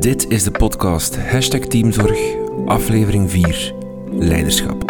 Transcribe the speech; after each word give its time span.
Dit 0.00 0.30
is 0.30 0.44
de 0.44 0.50
podcast. 0.50 1.16
Hashtag 1.16 1.60
Teamzorg, 1.60 2.18
aflevering 2.66 3.30
4, 3.30 3.74
Leiderschap. 4.10 4.89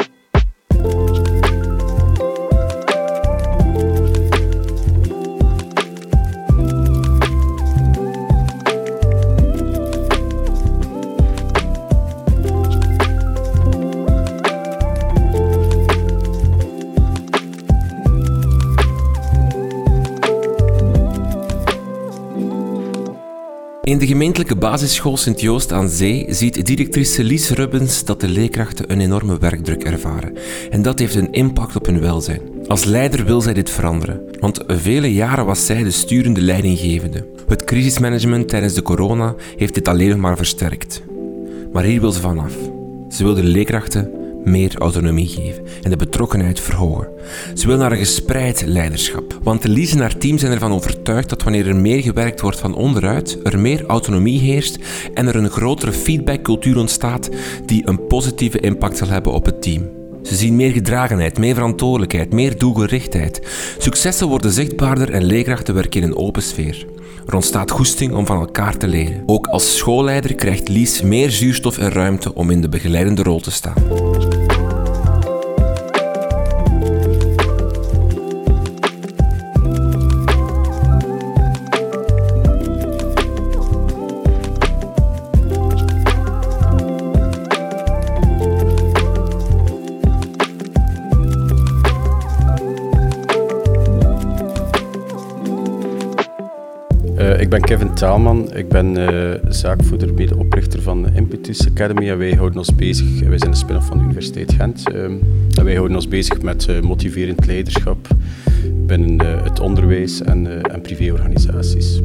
De 24.01 24.07
gemeentelijke 24.07 24.57
basisschool 24.57 25.17
Sint-Joost 25.17 25.73
aan 25.73 25.89
Zee 25.89 26.27
ziet 26.29 26.67
directrice 26.67 27.25
Lies 27.25 27.51
Rubbens 27.51 28.05
dat 28.05 28.21
de 28.21 28.29
leerkrachten 28.29 28.93
een 28.93 29.01
enorme 29.01 29.39
werkdruk 29.39 29.85
ervaren. 29.85 30.37
En 30.71 30.83
dat 30.83 30.99
heeft 30.99 31.15
een 31.15 31.33
impact 31.33 31.77
op 31.77 31.87
hun 31.87 32.01
welzijn. 32.01 32.41
Als 32.67 32.85
leider 32.85 33.25
wil 33.25 33.41
zij 33.41 33.55
dit 33.55 33.71
veranderen, 33.71 34.21
want 34.39 34.65
vele 34.67 35.15
jaren 35.15 35.47
was 35.47 35.67
zij 35.67 35.83
de 35.83 35.91
sturende 35.91 36.41
leidinggevende. 36.41 37.27
Het 37.49 37.65
crisismanagement 37.65 38.49
tijdens 38.49 38.75
de 38.75 38.83
corona 38.83 39.35
heeft 39.57 39.75
dit 39.75 39.89
alleen 39.89 40.09
nog 40.09 40.19
maar 40.19 40.37
versterkt. 40.37 41.03
Maar 41.73 41.85
hier 41.85 42.01
wil 42.01 42.13
ze 42.13 42.21
vanaf. 42.21 42.55
Ze 43.09 43.25
wil 43.25 43.35
de 43.35 43.45
leerkrachten 43.45 44.20
meer 44.45 44.79
autonomie 44.79 45.29
geven 45.29 45.65
en 45.83 45.91
de 45.91 45.97
betrokkenheid 45.97 46.61
verhogen. 46.61 47.09
Ze 47.55 47.67
wil 47.67 47.77
naar 47.77 47.93
een 47.93 47.99
gespreid 47.99 48.63
leiderschap. 48.67 49.39
Want 49.43 49.65
Elise 49.65 49.95
en 49.95 50.01
haar 50.01 50.19
team 50.19 50.39
zijn 50.39 50.53
ervan 50.53 50.73
overtuigd 50.73 51.29
dat 51.29 51.43
wanneer 51.43 51.69
er 51.69 51.77
meer 51.77 52.03
gewerkt 52.03 52.41
wordt 52.41 52.61
van 52.61 52.75
onderuit, 52.75 53.39
er 53.43 53.59
meer 53.59 53.87
autonomie 53.87 54.41
heerst 54.41 54.79
en 55.15 55.27
er 55.27 55.37
een 55.37 55.51
grotere 55.51 55.93
feedbackcultuur 55.93 56.79
ontstaat 56.79 57.29
die 57.67 57.89
een 57.89 58.07
positieve 58.07 58.61
impact 58.61 58.97
zal 58.97 59.09
hebben 59.09 59.33
op 59.33 59.45
het 59.45 59.63
team. 59.63 59.99
Ze 60.23 60.37
zien 60.37 60.57
meer 60.57 60.73
gedragenheid, 60.73 61.39
meer 61.39 61.55
verantwoordelijkheid, 61.55 62.33
meer 62.33 62.59
doelgerichtheid. 62.59 63.41
Successen 63.79 64.29
worden 64.29 64.51
zichtbaarder 64.51 65.11
en 65.11 65.25
leerkrachten 65.25 65.75
werken 65.75 66.03
in 66.03 66.09
een 66.09 66.17
open 66.17 66.43
sfeer. 66.43 66.87
Er 67.27 67.35
ontstaat 67.35 67.71
goesting 67.71 68.13
om 68.13 68.27
van 68.27 68.41
elkaar 68.41 68.77
te 68.77 68.89
leren. 68.89 69.23
Ook 69.27 69.47
als 69.47 69.77
schoolleider 69.77 70.35
krijgt 70.35 70.69
Lies 70.69 71.03
meer 71.03 71.31
zuurstof 71.31 71.79
en 71.79 71.91
ruimte 71.91 72.35
om 72.35 72.51
in 72.51 72.61
de 72.61 72.69
begeleidende 72.69 73.23
rol 73.23 73.41
te 73.41 73.51
staan. 73.51 73.75
Ik 97.51 97.57
ben 97.57 97.79
Kevin 97.79 97.95
Taalman. 97.95 98.55
Ik 98.55 98.69
ben 98.69 98.99
uh, 98.99 99.31
zaakvoerder, 99.49 100.15
medeoprichter 100.15 100.83
van 100.83 101.03
de 101.03 101.09
Impetus 101.15 101.69
Academy. 101.69 102.11
En 102.11 102.19
wij 102.19 102.33
houden 102.33 102.59
ons 102.59 102.75
bezig, 102.75 103.21
wij 103.21 103.39
zijn 103.39 103.51
de 103.51 103.57
spin-off 103.57 103.87
van 103.87 103.99
de 103.99 104.05
Universiteit 104.05 104.53
Gent. 104.53 104.85
Uh, 104.95 105.05
en 105.59 105.65
wij 105.65 105.75
houden 105.75 105.97
ons 105.97 106.09
bezig 106.09 106.43
met 106.43 106.67
uh, 106.71 106.81
motiverend 106.81 107.47
leiderschap 107.47 108.09
binnen 108.87 109.43
het 109.43 109.61
onderwijs 109.61 110.23
en, 110.23 110.63
en 110.63 110.81
privéorganisaties. 110.81 112.01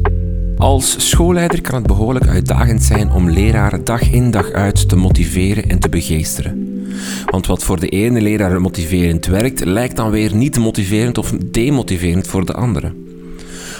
Als 0.56 1.08
schoolleider 1.08 1.60
kan 1.60 1.74
het 1.74 1.86
behoorlijk 1.86 2.26
uitdagend 2.26 2.82
zijn 2.82 3.10
om 3.10 3.30
leraren 3.30 3.84
dag 3.84 4.10
in 4.10 4.30
dag 4.30 4.50
uit 4.50 4.88
te 4.88 4.96
motiveren 4.96 5.68
en 5.68 5.78
te 5.78 5.88
begeesteren. 5.88 6.84
Want 7.26 7.46
wat 7.46 7.64
voor 7.64 7.80
de 7.80 7.88
ene 7.88 8.20
leraar 8.20 8.60
motiverend 8.60 9.26
werkt, 9.26 9.64
lijkt 9.64 9.96
dan 9.96 10.10
weer 10.10 10.34
niet 10.34 10.58
motiverend 10.58 11.18
of 11.18 11.30
demotiverend 11.50 12.26
voor 12.26 12.46
de 12.46 12.54
andere. 12.54 13.05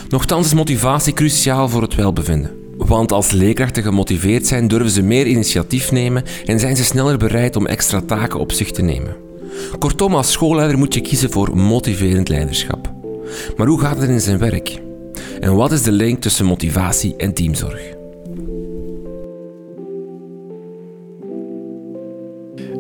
Nochtans 0.08 0.46
is 0.46 0.54
motivatie 0.54 1.12
cruciaal 1.12 1.68
voor 1.68 1.82
het 1.82 1.94
welbevinden. 1.94 2.50
Want 2.76 3.12
als 3.12 3.30
leerkrachten 3.30 3.82
gemotiveerd 3.82 4.46
zijn, 4.46 4.68
durven 4.68 4.90
ze 4.90 5.02
meer 5.02 5.26
initiatief 5.26 5.92
nemen 5.92 6.24
en 6.44 6.60
zijn 6.60 6.76
ze 6.76 6.84
sneller 6.84 7.18
bereid 7.18 7.56
om 7.56 7.66
extra 7.66 8.00
taken 8.00 8.40
op 8.40 8.52
zich 8.52 8.70
te 8.70 8.82
nemen. 8.82 9.16
Kortom, 9.78 10.14
als 10.14 10.32
schoolleider 10.32 10.78
moet 10.78 10.94
je 10.94 11.00
kiezen 11.00 11.30
voor 11.30 11.56
motiverend 11.56 12.28
leiderschap. 12.28 12.92
Maar 13.56 13.66
hoe 13.66 13.80
gaat 13.80 14.00
het 14.00 14.10
in 14.10 14.20
zijn 14.20 14.38
werk? 14.38 14.80
En 15.40 15.54
wat 15.54 15.72
is 15.72 15.82
de 15.82 15.92
link 15.92 16.20
tussen 16.20 16.44
motivatie 16.44 17.16
en 17.16 17.34
teamzorg? 17.34 17.94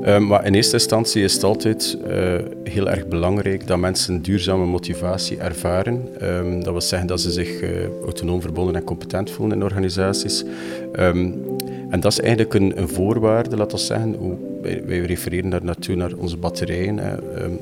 Um, 0.06 0.26
maar 0.26 0.46
in 0.46 0.54
eerste 0.54 0.72
instantie 0.72 1.22
is 1.22 1.34
het 1.34 1.44
altijd 1.44 1.98
uh, 2.08 2.34
heel 2.64 2.90
erg 2.90 3.06
belangrijk 3.06 3.66
dat 3.66 3.78
mensen 3.78 4.22
duurzame 4.22 4.66
motivatie 4.66 5.38
ervaren. 5.38 6.08
Um, 6.22 6.62
dat 6.62 6.72
wil 6.72 6.80
zeggen 6.80 7.08
dat 7.08 7.20
ze 7.20 7.30
zich 7.30 7.62
uh, 7.62 7.70
autonoom 8.04 8.40
verbonden 8.40 8.74
en 8.74 8.84
competent 8.84 9.30
voelen 9.30 9.56
in 9.56 9.64
organisaties. 9.64 10.44
Um, 10.98 11.44
en 11.90 12.00
dat 12.00 12.12
is 12.12 12.20
eigenlijk 12.20 12.54
een, 12.54 12.88
voorwaarde, 12.88 13.56
laten 13.56 13.78
we 13.78 13.84
zeggen. 13.84 14.38
Wij, 14.62 15.00
refereren 15.00 15.50
daar 15.50 15.64
naartoe 15.64 15.94
naar 15.96 16.12
onze 16.16 16.36
batterijen. 16.36 17.00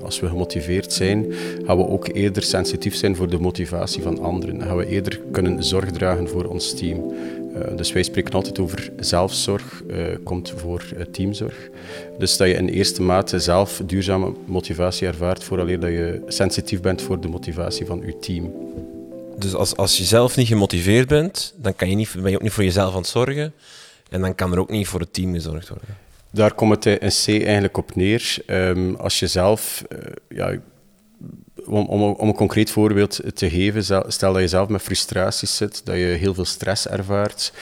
als 0.03 0.21
we 0.21 0.29
gemotiveerd 0.29 0.93
zijn, 0.93 1.27
gaan 1.65 1.77
we 1.77 1.89
ook 1.89 2.09
eerder 2.13 2.43
sensitief 2.43 2.95
zijn 2.95 3.17
voor 3.17 3.29
de 3.29 3.39
motivatie 3.39 4.03
van 4.03 4.21
anderen. 4.21 4.59
Dan 4.59 4.67
gaan 4.67 4.77
we 4.77 4.87
eerder 4.87 5.21
kunnen 5.31 5.65
zorg 5.65 5.91
dragen 5.91 6.29
voor 6.29 6.45
ons 6.45 6.75
team. 6.75 7.13
Uh, 7.55 7.77
dus 7.77 7.93
wij 7.93 8.03
spreken 8.03 8.33
altijd 8.33 8.59
over 8.59 8.91
zelfzorg, 8.97 9.83
uh, 9.87 10.07
komt 10.25 10.53
voor 10.57 10.85
uh, 10.97 11.03
teamzorg. 11.03 11.69
Dus 12.19 12.37
dat 12.37 12.49
je 12.49 12.55
in 12.55 12.69
eerste 12.69 13.03
mate 13.03 13.39
zelf 13.39 13.83
duurzame 13.85 14.35
motivatie 14.47 15.07
ervaart, 15.07 15.45
vooraleer 15.45 15.81
dat 15.81 15.91
je 15.91 16.23
sensitief 16.27 16.81
bent 16.81 17.03
voor 17.03 17.21
de 17.21 17.29
motivatie 17.29 17.87
van 17.87 18.03
je 18.07 18.19
team. 18.19 18.53
Dus 19.39 19.55
als, 19.55 19.77
als 19.77 19.99
je 19.99 20.05
zelf 20.05 20.37
niet 20.37 20.47
gemotiveerd 20.47 21.09
bent, 21.09 21.55
dan 21.57 21.77
kan 21.77 21.91
je 21.91 21.97
niet, 21.97 22.15
ben 22.23 22.31
je 22.31 22.37
ook 22.37 22.43
niet 22.43 22.53
voor 22.53 22.65
jezelf 22.65 22.93
aan 22.93 23.01
het 23.01 23.07
zorgen. 23.07 23.53
En 24.11 24.21
dan 24.21 24.35
kan 24.35 24.53
er 24.53 24.59
ook 24.59 24.71
niet 24.71 24.87
voor 24.87 25.01
het 25.01 25.13
team 25.13 25.33
gezorgd 25.33 25.69
worden. 25.69 25.89
Daar 26.31 26.55
komt 26.55 26.85
het 26.85 27.03
in 27.03 27.09
C 27.09 27.43
eigenlijk 27.43 27.77
op 27.77 27.95
neer. 27.95 28.37
Um, 28.47 28.95
als 28.95 29.19
je 29.19 29.27
zelf 29.27 29.85
ja, 30.29 30.59
om, 31.67 31.87
om, 31.87 32.03
om, 32.03 32.29
een 32.29 32.35
concreet 32.35 32.71
voorbeeld 32.71 33.21
te 33.35 33.51
geven, 33.51 33.85
stel 34.13 34.33
dat 34.33 34.43
je 34.43 34.49
zelf 34.49 34.69
met 34.69 34.83
frustraties 34.83 35.57
zit, 35.57 35.81
dat 35.85 35.97
je 35.97 36.03
heel 36.03 36.35
veel 36.35 36.45
stress 36.45 36.89
ervaart, 36.89 37.53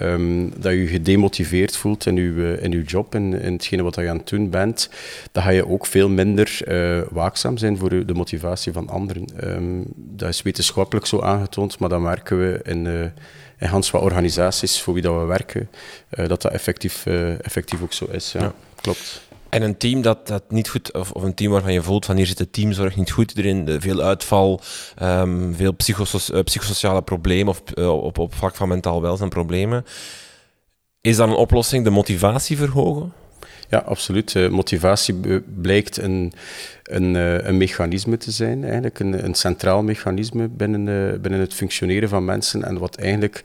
um, 0.00 0.52
dat 0.56 0.72
je 0.72 0.86
gedemotiveerd 0.86 1.76
voelt 1.76 2.06
in 2.06 2.16
je, 2.16 2.58
in 2.60 2.70
je 2.70 2.82
job, 2.82 3.14
in, 3.14 3.40
in 3.40 3.52
hetgene 3.52 3.82
wat 3.82 3.94
je 3.94 4.08
aan 4.08 4.16
het 4.16 4.28
doen 4.28 4.50
bent, 4.50 4.90
dan 5.32 5.42
ga 5.42 5.50
je 5.50 5.68
ook 5.68 5.86
veel 5.86 6.08
minder 6.08 6.60
uh, 6.68 7.02
waakzaam 7.10 7.56
zijn 7.56 7.78
voor 7.78 8.06
de 8.06 8.14
motivatie 8.14 8.72
van 8.72 8.88
anderen. 8.88 9.24
Um, 9.44 9.84
dat 9.96 10.28
is 10.28 10.42
wetenschappelijk 10.42 11.06
zo 11.06 11.20
aangetoond, 11.20 11.78
maar 11.78 11.88
dat 11.88 12.00
merken 12.00 12.38
we 12.38 12.60
in, 12.62 12.84
uh, 12.84 13.72
wat 13.72 13.92
organisaties 13.92 14.80
voor 14.80 14.94
wie 14.94 15.02
dat 15.02 15.20
we 15.20 15.24
werken, 15.24 15.70
dat 16.08 16.28
dat 16.28 16.44
effectief, 16.44 17.06
effectief 17.42 17.82
ook 17.82 17.92
zo 17.92 18.06
is. 18.10 18.32
Ja. 18.32 18.52
Klopt. 18.80 19.28
En 19.50 19.62
een 19.62 19.76
team 19.76 20.02
dat, 20.02 20.26
dat 20.26 20.50
niet 20.50 20.68
goed, 20.68 20.92
of, 20.92 21.12
of 21.12 21.22
een 21.22 21.34
team 21.34 21.52
waarvan 21.52 21.72
je 21.72 21.82
voelt 21.82 22.04
van 22.04 22.16
hier 22.16 22.26
zit 22.26 22.38
de 22.38 22.50
teamzorg 22.50 22.96
niet 22.96 23.10
goed 23.10 23.36
erin, 23.36 23.80
veel 23.80 24.00
uitval, 24.00 24.60
um, 25.02 25.54
veel 25.54 25.74
uh, 26.32 26.42
psychosociale 26.44 27.02
problemen 27.02 27.48
of 27.48 27.62
uh, 27.74 28.02
op, 28.02 28.18
op 28.18 28.34
vlak 28.34 28.54
van 28.54 28.68
mentaal 28.68 29.02
welzijn 29.02 29.28
problemen. 29.28 29.84
Is 31.00 31.16
dan 31.16 31.30
een 31.30 31.36
oplossing 31.36 31.84
de 31.84 31.90
motivatie 31.90 32.56
verhogen? 32.56 33.12
Ja, 33.70 33.78
absoluut. 33.78 34.34
Uh, 34.34 34.48
motivatie 34.48 35.14
blijkt 35.60 35.96
een, 35.96 36.32
een, 36.82 37.14
uh, 37.14 37.44
een, 37.46 37.56
mechanisme 37.56 38.16
te 38.16 38.30
zijn, 38.30 38.64
eigenlijk 38.64 38.98
een, 38.98 39.24
een 39.24 39.34
centraal 39.34 39.82
mechanisme 39.82 40.48
binnen, 40.48 40.86
uh, 40.86 41.20
binnen 41.20 41.40
het 41.40 41.54
functioneren 41.54 42.08
van 42.08 42.24
mensen 42.24 42.64
en 42.64 42.78
wat 42.78 42.96
eigenlijk 42.96 43.44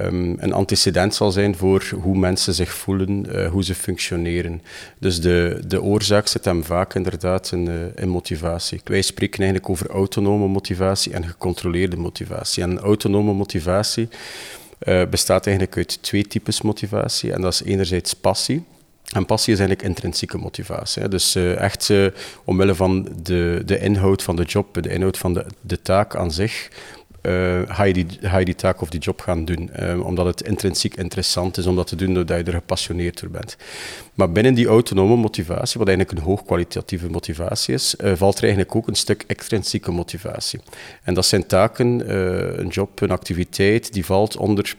um, 0.00 0.36
een 0.38 0.52
antecedent 0.52 1.14
zal 1.14 1.30
zijn 1.30 1.56
voor 1.56 1.84
hoe 2.00 2.18
mensen 2.18 2.54
zich 2.54 2.72
voelen, 2.72 3.46
hoe 3.46 3.64
ze 3.64 3.74
functioneren. 3.74 4.62
Dus 4.98 5.20
de, 5.20 5.60
de 5.66 5.82
oorzaak 5.82 6.26
zit 6.26 6.44
hem 6.44 6.64
vaak 6.64 6.94
inderdaad 6.94 7.52
in, 7.52 7.92
in 7.94 8.08
motivatie. 8.08 8.80
Wij 8.84 9.02
spreken 9.02 9.38
eigenlijk 9.38 9.70
over 9.70 9.90
autonome 9.90 10.46
motivatie 10.46 11.12
en 11.12 11.26
gecontroleerde 11.26 11.96
motivatie. 11.96 12.62
En 12.62 12.78
autonome 12.78 13.32
motivatie 13.32 14.08
bestaat 15.10 15.46
eigenlijk 15.46 15.76
uit 15.76 16.02
twee 16.02 16.26
types 16.26 16.62
motivatie 16.62 17.32
en 17.32 17.40
dat 17.40 17.52
is 17.52 17.62
enerzijds 17.62 18.14
passie. 18.14 18.64
En 19.12 19.26
passie 19.26 19.52
is 19.52 19.58
eigenlijk 19.58 19.88
intrinsieke 19.88 20.38
motivatie. 20.38 21.02
Hè. 21.02 21.08
Dus 21.08 21.36
uh, 21.36 21.58
echt 21.58 21.88
uh, 21.88 22.06
omwille 22.44 22.74
van 22.74 23.08
de, 23.22 23.62
de 23.64 23.78
inhoud 23.78 24.22
van 24.22 24.36
de 24.36 24.44
job, 24.44 24.82
de 24.82 24.88
inhoud 24.88 25.18
van 25.18 25.34
de, 25.34 25.46
de 25.60 25.82
taak 25.82 26.16
aan 26.16 26.32
zich, 26.32 26.68
uh, 27.22 27.60
ga, 27.66 27.82
je 27.82 27.92
die, 27.92 28.06
ga 28.20 28.38
je 28.38 28.44
die 28.44 28.54
taak 28.54 28.80
of 28.80 28.90
die 28.90 29.00
job 29.00 29.20
gaan 29.20 29.44
doen. 29.44 29.70
omdat 30.02 30.26
het 30.26 30.42
intrinsiek 30.42 30.96
interessant 30.96 31.56
is 31.56 31.66
om 31.66 31.76
dat 31.76 31.86
te 31.86 31.96
doen, 31.96 32.14
doordat 32.14 32.38
je 32.38 32.44
er 32.44 32.52
gepassioneerd 32.52 33.20
door 33.20 33.30
bent. 33.30 33.56
Maar 34.14 34.32
binnen 34.32 34.54
die 34.54 34.66
autonome 34.66 35.16
motivatie, 35.16 35.78
wat 35.78 35.88
eigenlijk 35.88 36.18
een 36.18 36.24
hoogkwalitatieve 36.24 37.10
motivatie 37.10 37.74
is, 37.74 37.94
valt 38.14 38.36
er 38.36 38.42
eigenlijk 38.42 38.74
ook 38.76 38.88
een 38.88 38.94
stuk 38.94 39.24
extrinsieke 39.26 39.90
motivatie. 39.90 40.60
En 41.02 41.14
dat 41.14 41.26
zijn 41.26 41.46
taken, 41.46 42.14
een 42.60 42.68
job, 42.68 43.00
een 43.00 43.10
activiteit, 43.10 43.92
die 43.92 44.04
valt 44.04 44.36
onder 44.36 44.74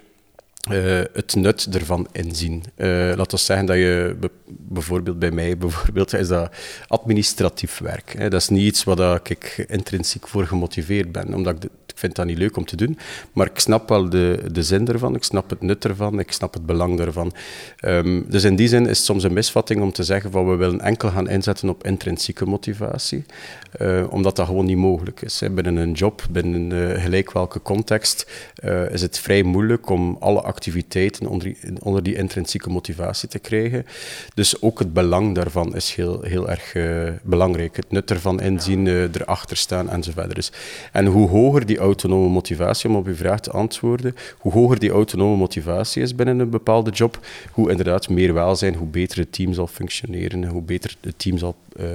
uh, 0.71 1.01
het 1.13 1.35
nut 1.35 1.67
ervan 1.71 2.07
inzien. 2.11 2.63
Uh, 2.75 3.13
laat 3.15 3.31
ons 3.31 3.45
zeggen 3.45 3.65
dat 3.65 3.75
je 3.75 4.15
bijvoorbeeld 4.47 5.19
bij 5.19 5.31
mij 5.31 5.57
bijvoorbeeld, 5.63 6.13
is 6.13 6.27
dat 6.27 6.55
administratief 6.87 7.77
werk. 7.77 8.13
Hè. 8.17 8.29
Dat 8.29 8.41
is 8.41 8.49
niet 8.49 8.65
iets 8.65 8.83
waar 8.83 9.19
ik 9.23 9.65
intrinsiek 9.67 10.27
voor 10.27 10.47
gemotiveerd 10.47 11.11
ben, 11.11 11.33
omdat 11.33 11.63
ik 11.63 11.69
ik 11.93 11.99
vind 11.99 12.15
dat 12.15 12.25
niet 12.25 12.37
leuk 12.37 12.57
om 12.57 12.65
te 12.65 12.75
doen, 12.75 12.97
maar 13.33 13.45
ik 13.45 13.59
snap 13.59 13.89
wel 13.89 14.09
de, 14.09 14.39
de 14.51 14.63
zin 14.63 14.87
ervan, 14.87 15.15
ik 15.15 15.23
snap 15.23 15.49
het 15.49 15.61
nut 15.61 15.85
ervan, 15.85 16.19
ik 16.19 16.31
snap 16.31 16.53
het 16.53 16.65
belang 16.65 16.99
ervan. 16.99 17.33
Um, 17.85 18.25
dus 18.29 18.43
in 18.43 18.55
die 18.55 18.67
zin 18.67 18.81
is 18.81 18.97
het 18.97 19.05
soms 19.05 19.23
een 19.23 19.33
misvatting 19.33 19.81
om 19.81 19.91
te 19.91 20.03
zeggen 20.03 20.31
van 20.31 20.49
we 20.49 20.55
willen 20.55 20.81
enkel 20.81 21.09
gaan 21.09 21.29
inzetten 21.29 21.69
op 21.69 21.85
intrinsieke 21.85 22.45
motivatie, 22.45 23.25
uh, 23.81 24.03
omdat 24.09 24.35
dat 24.35 24.45
gewoon 24.45 24.65
niet 24.65 24.77
mogelijk 24.77 25.21
is. 25.21 25.39
Hè. 25.39 25.49
Binnen 25.49 25.75
een 25.75 25.91
job, 25.91 26.25
binnen 26.29 26.99
gelijk 26.99 27.31
welke 27.31 27.61
context, 27.61 28.31
is 28.91 29.01
het 29.01 29.19
vrij 29.19 29.43
moeilijk 29.43 29.89
om 29.89 30.17
alle 30.19 30.43
activiteiten 30.53 31.27
onder 31.27 31.47
die, 31.47 31.57
onder 31.79 32.03
die 32.03 32.15
intrinsieke 32.15 32.69
motivatie 32.69 33.29
te 33.29 33.39
krijgen. 33.39 33.85
Dus 34.33 34.61
ook 34.61 34.79
het 34.79 34.93
belang 34.93 35.35
daarvan 35.35 35.75
is 35.75 35.95
heel, 35.95 36.21
heel 36.21 36.49
erg 36.49 36.75
belangrijk. 37.23 37.75
Het 37.75 37.91
nut 37.91 38.11
ervan 38.11 38.41
inzien, 38.41 38.87
erachter 38.87 39.57
staan 39.57 39.89
enzovoort. 39.89 40.35
Dus, 40.35 40.51
en 40.91 41.05
hoe 41.05 41.29
hoger 41.29 41.65
die 41.65 41.77
autonome 41.77 42.29
motivatie, 42.29 42.89
om 42.89 42.95
op 42.95 43.07
uw 43.07 43.15
vraag 43.15 43.39
te 43.39 43.51
antwoorden, 43.51 44.15
hoe 44.37 44.51
hoger 44.51 44.79
die 44.79 44.91
autonome 44.91 45.35
motivatie 45.35 46.01
is 46.01 46.15
binnen 46.15 46.39
een 46.39 46.49
bepaalde 46.49 46.91
job, 46.91 47.19
hoe 47.51 47.69
inderdaad 47.69 48.09
meer 48.09 48.33
welzijn, 48.33 48.75
hoe 48.75 48.87
beter 48.87 49.17
het 49.17 49.31
team 49.31 49.53
zal 49.53 49.67
functioneren, 49.67 50.45
hoe 50.45 50.61
beter 50.61 50.95
het 51.01 51.19
team 51.19 51.37
zal 51.37 51.55
uh, 51.79 51.85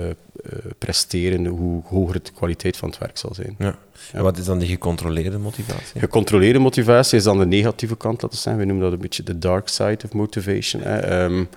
presteren, 0.79 1.47
hoe 1.47 1.83
hoger 1.85 2.23
de 2.23 2.31
kwaliteit 2.35 2.77
van 2.77 2.89
het 2.89 2.99
werk 2.99 3.19
zal 3.19 3.35
zijn. 3.35 3.55
Ja. 3.59 3.79
En 4.13 4.23
wat 4.23 4.39
is 4.39 4.45
dan 4.45 4.59
die 4.59 4.69
gecontroleerde 4.69 5.39
motivatie? 5.39 6.01
Gecontroleerde 6.01 6.59
motivatie 6.59 7.19
is 7.19 7.25
dan 7.25 7.39
de 7.39 7.47
negatieve 7.47 7.97
kant, 7.97 8.23
laten 8.23 8.37
we 8.37 8.43
zeggen. 8.43 8.63
We 8.63 8.69
noemen 8.69 8.85
dat 8.85 8.93
een 8.93 9.01
beetje 9.01 9.23
de 9.23 9.39
dark 9.39 9.69
side 9.69 9.99
of 10.05 10.13
motivation. 10.13 11.13
Um, 11.13 11.49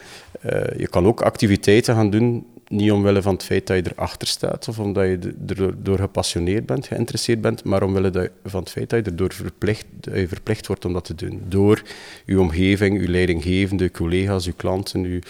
uh, 0.45 0.61
je 0.77 0.87
kan 0.87 1.05
ook 1.05 1.21
activiteiten 1.21 1.95
gaan 1.95 2.09
doen 2.09 2.45
niet 2.71 2.91
omwille 2.91 3.21
van 3.21 3.33
het 3.33 3.43
feit 3.43 3.67
dat 3.67 3.77
je 3.77 3.91
erachter 3.95 4.27
staat 4.27 4.67
of 4.67 4.79
omdat 4.79 5.05
je 5.05 5.33
er 5.47 5.83
door 5.83 5.99
gepassioneerd 5.99 6.65
bent, 6.65 6.87
geïnteresseerd 6.87 7.41
bent, 7.41 7.63
maar 7.63 7.83
omwille 7.83 8.31
van 8.43 8.59
het 8.59 8.69
feit 8.69 8.89
dat 8.89 9.05
je 9.05 9.11
erdoor 9.11 9.33
verplicht, 9.33 9.85
je 10.01 10.27
verplicht 10.27 10.67
wordt 10.67 10.85
om 10.85 10.93
dat 10.93 11.05
te 11.05 11.15
doen. 11.15 11.41
Door 11.47 11.81
je 12.25 12.39
omgeving, 12.39 13.01
je 13.01 13.07
leidinggevende, 13.07 13.83
je 13.83 13.91
collega's, 13.91 14.45
je 14.45 14.51
klanten, 14.51 15.03
je 15.03 15.21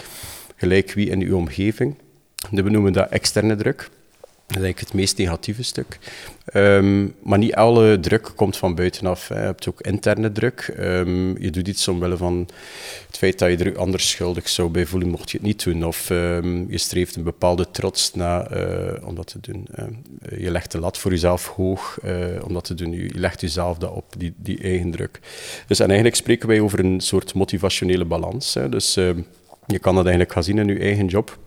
gelijk 0.56 0.92
wie 0.92 1.08
in 1.08 1.20
je 1.20 1.36
omgeving. 1.36 1.94
We 2.50 2.70
noemen 2.70 2.92
dat 2.92 3.08
externe 3.08 3.56
druk. 3.56 3.88
Dat 4.52 4.60
is 4.60 4.66
eigenlijk 4.66 4.92
het 4.92 5.00
meest 5.00 5.18
negatieve 5.18 5.62
stuk. 5.62 5.98
Um, 6.54 7.14
maar 7.22 7.38
niet 7.38 7.54
alle 7.54 8.00
druk 8.00 8.32
komt 8.36 8.56
van 8.56 8.74
buitenaf. 8.74 9.28
Je 9.28 9.34
hebt 9.34 9.68
ook 9.68 9.80
interne 9.80 10.32
druk. 10.32 10.74
Um, 10.78 11.38
je 11.38 11.50
doet 11.50 11.68
iets 11.68 11.88
omwille 11.88 12.16
van 12.16 12.48
het 13.06 13.18
feit 13.18 13.38
dat 13.38 13.50
je 13.50 13.56
er 13.56 13.78
anders 13.78 14.10
schuldig 14.10 14.48
zou 14.48 14.70
bij 14.70 14.86
voelen 14.86 15.08
mocht 15.08 15.30
je 15.30 15.36
het 15.36 15.46
niet 15.46 15.64
doen. 15.64 15.84
Of 15.84 16.10
um, 16.10 16.70
je 16.70 16.78
streeft 16.78 17.16
een 17.16 17.22
bepaalde 17.22 17.70
trots 17.70 18.14
na 18.14 18.56
uh, 18.56 19.06
om 19.06 19.14
dat 19.14 19.26
te 19.26 19.38
doen. 19.40 19.66
je 20.38 20.50
legt 20.50 20.72
de 20.72 20.78
lat 20.78 20.98
voor 20.98 21.10
jezelf 21.10 21.46
hoog 21.46 21.98
uh, 22.04 22.26
om 22.44 22.52
dat 22.52 22.64
te 22.64 22.74
doen. 22.74 22.92
Je, 22.92 23.10
legt 23.14 23.40
jezelf 23.40 23.78
dat 23.78 23.92
op, 23.92 24.04
die, 24.18 24.34
die 24.36 24.62
eigen 24.62 24.90
druk. 24.90 25.20
Dus 25.66 25.78
en 25.78 25.86
eigenlijk 25.86 26.16
spreken 26.16 26.48
wij 26.48 26.60
over 26.60 26.78
een 26.78 27.00
soort 27.00 27.34
motivationele 27.34 28.04
balans. 28.04 28.54
Hè. 28.54 28.68
Dus 28.68 28.94
je 29.66 29.78
kan 29.80 29.94
dat 29.94 30.04
eigenlijk 30.04 30.32
gaan 30.32 30.44
zien 30.44 30.58
in 30.58 30.66
je 30.66 30.78
eigen 30.78 31.06
job 31.06 31.38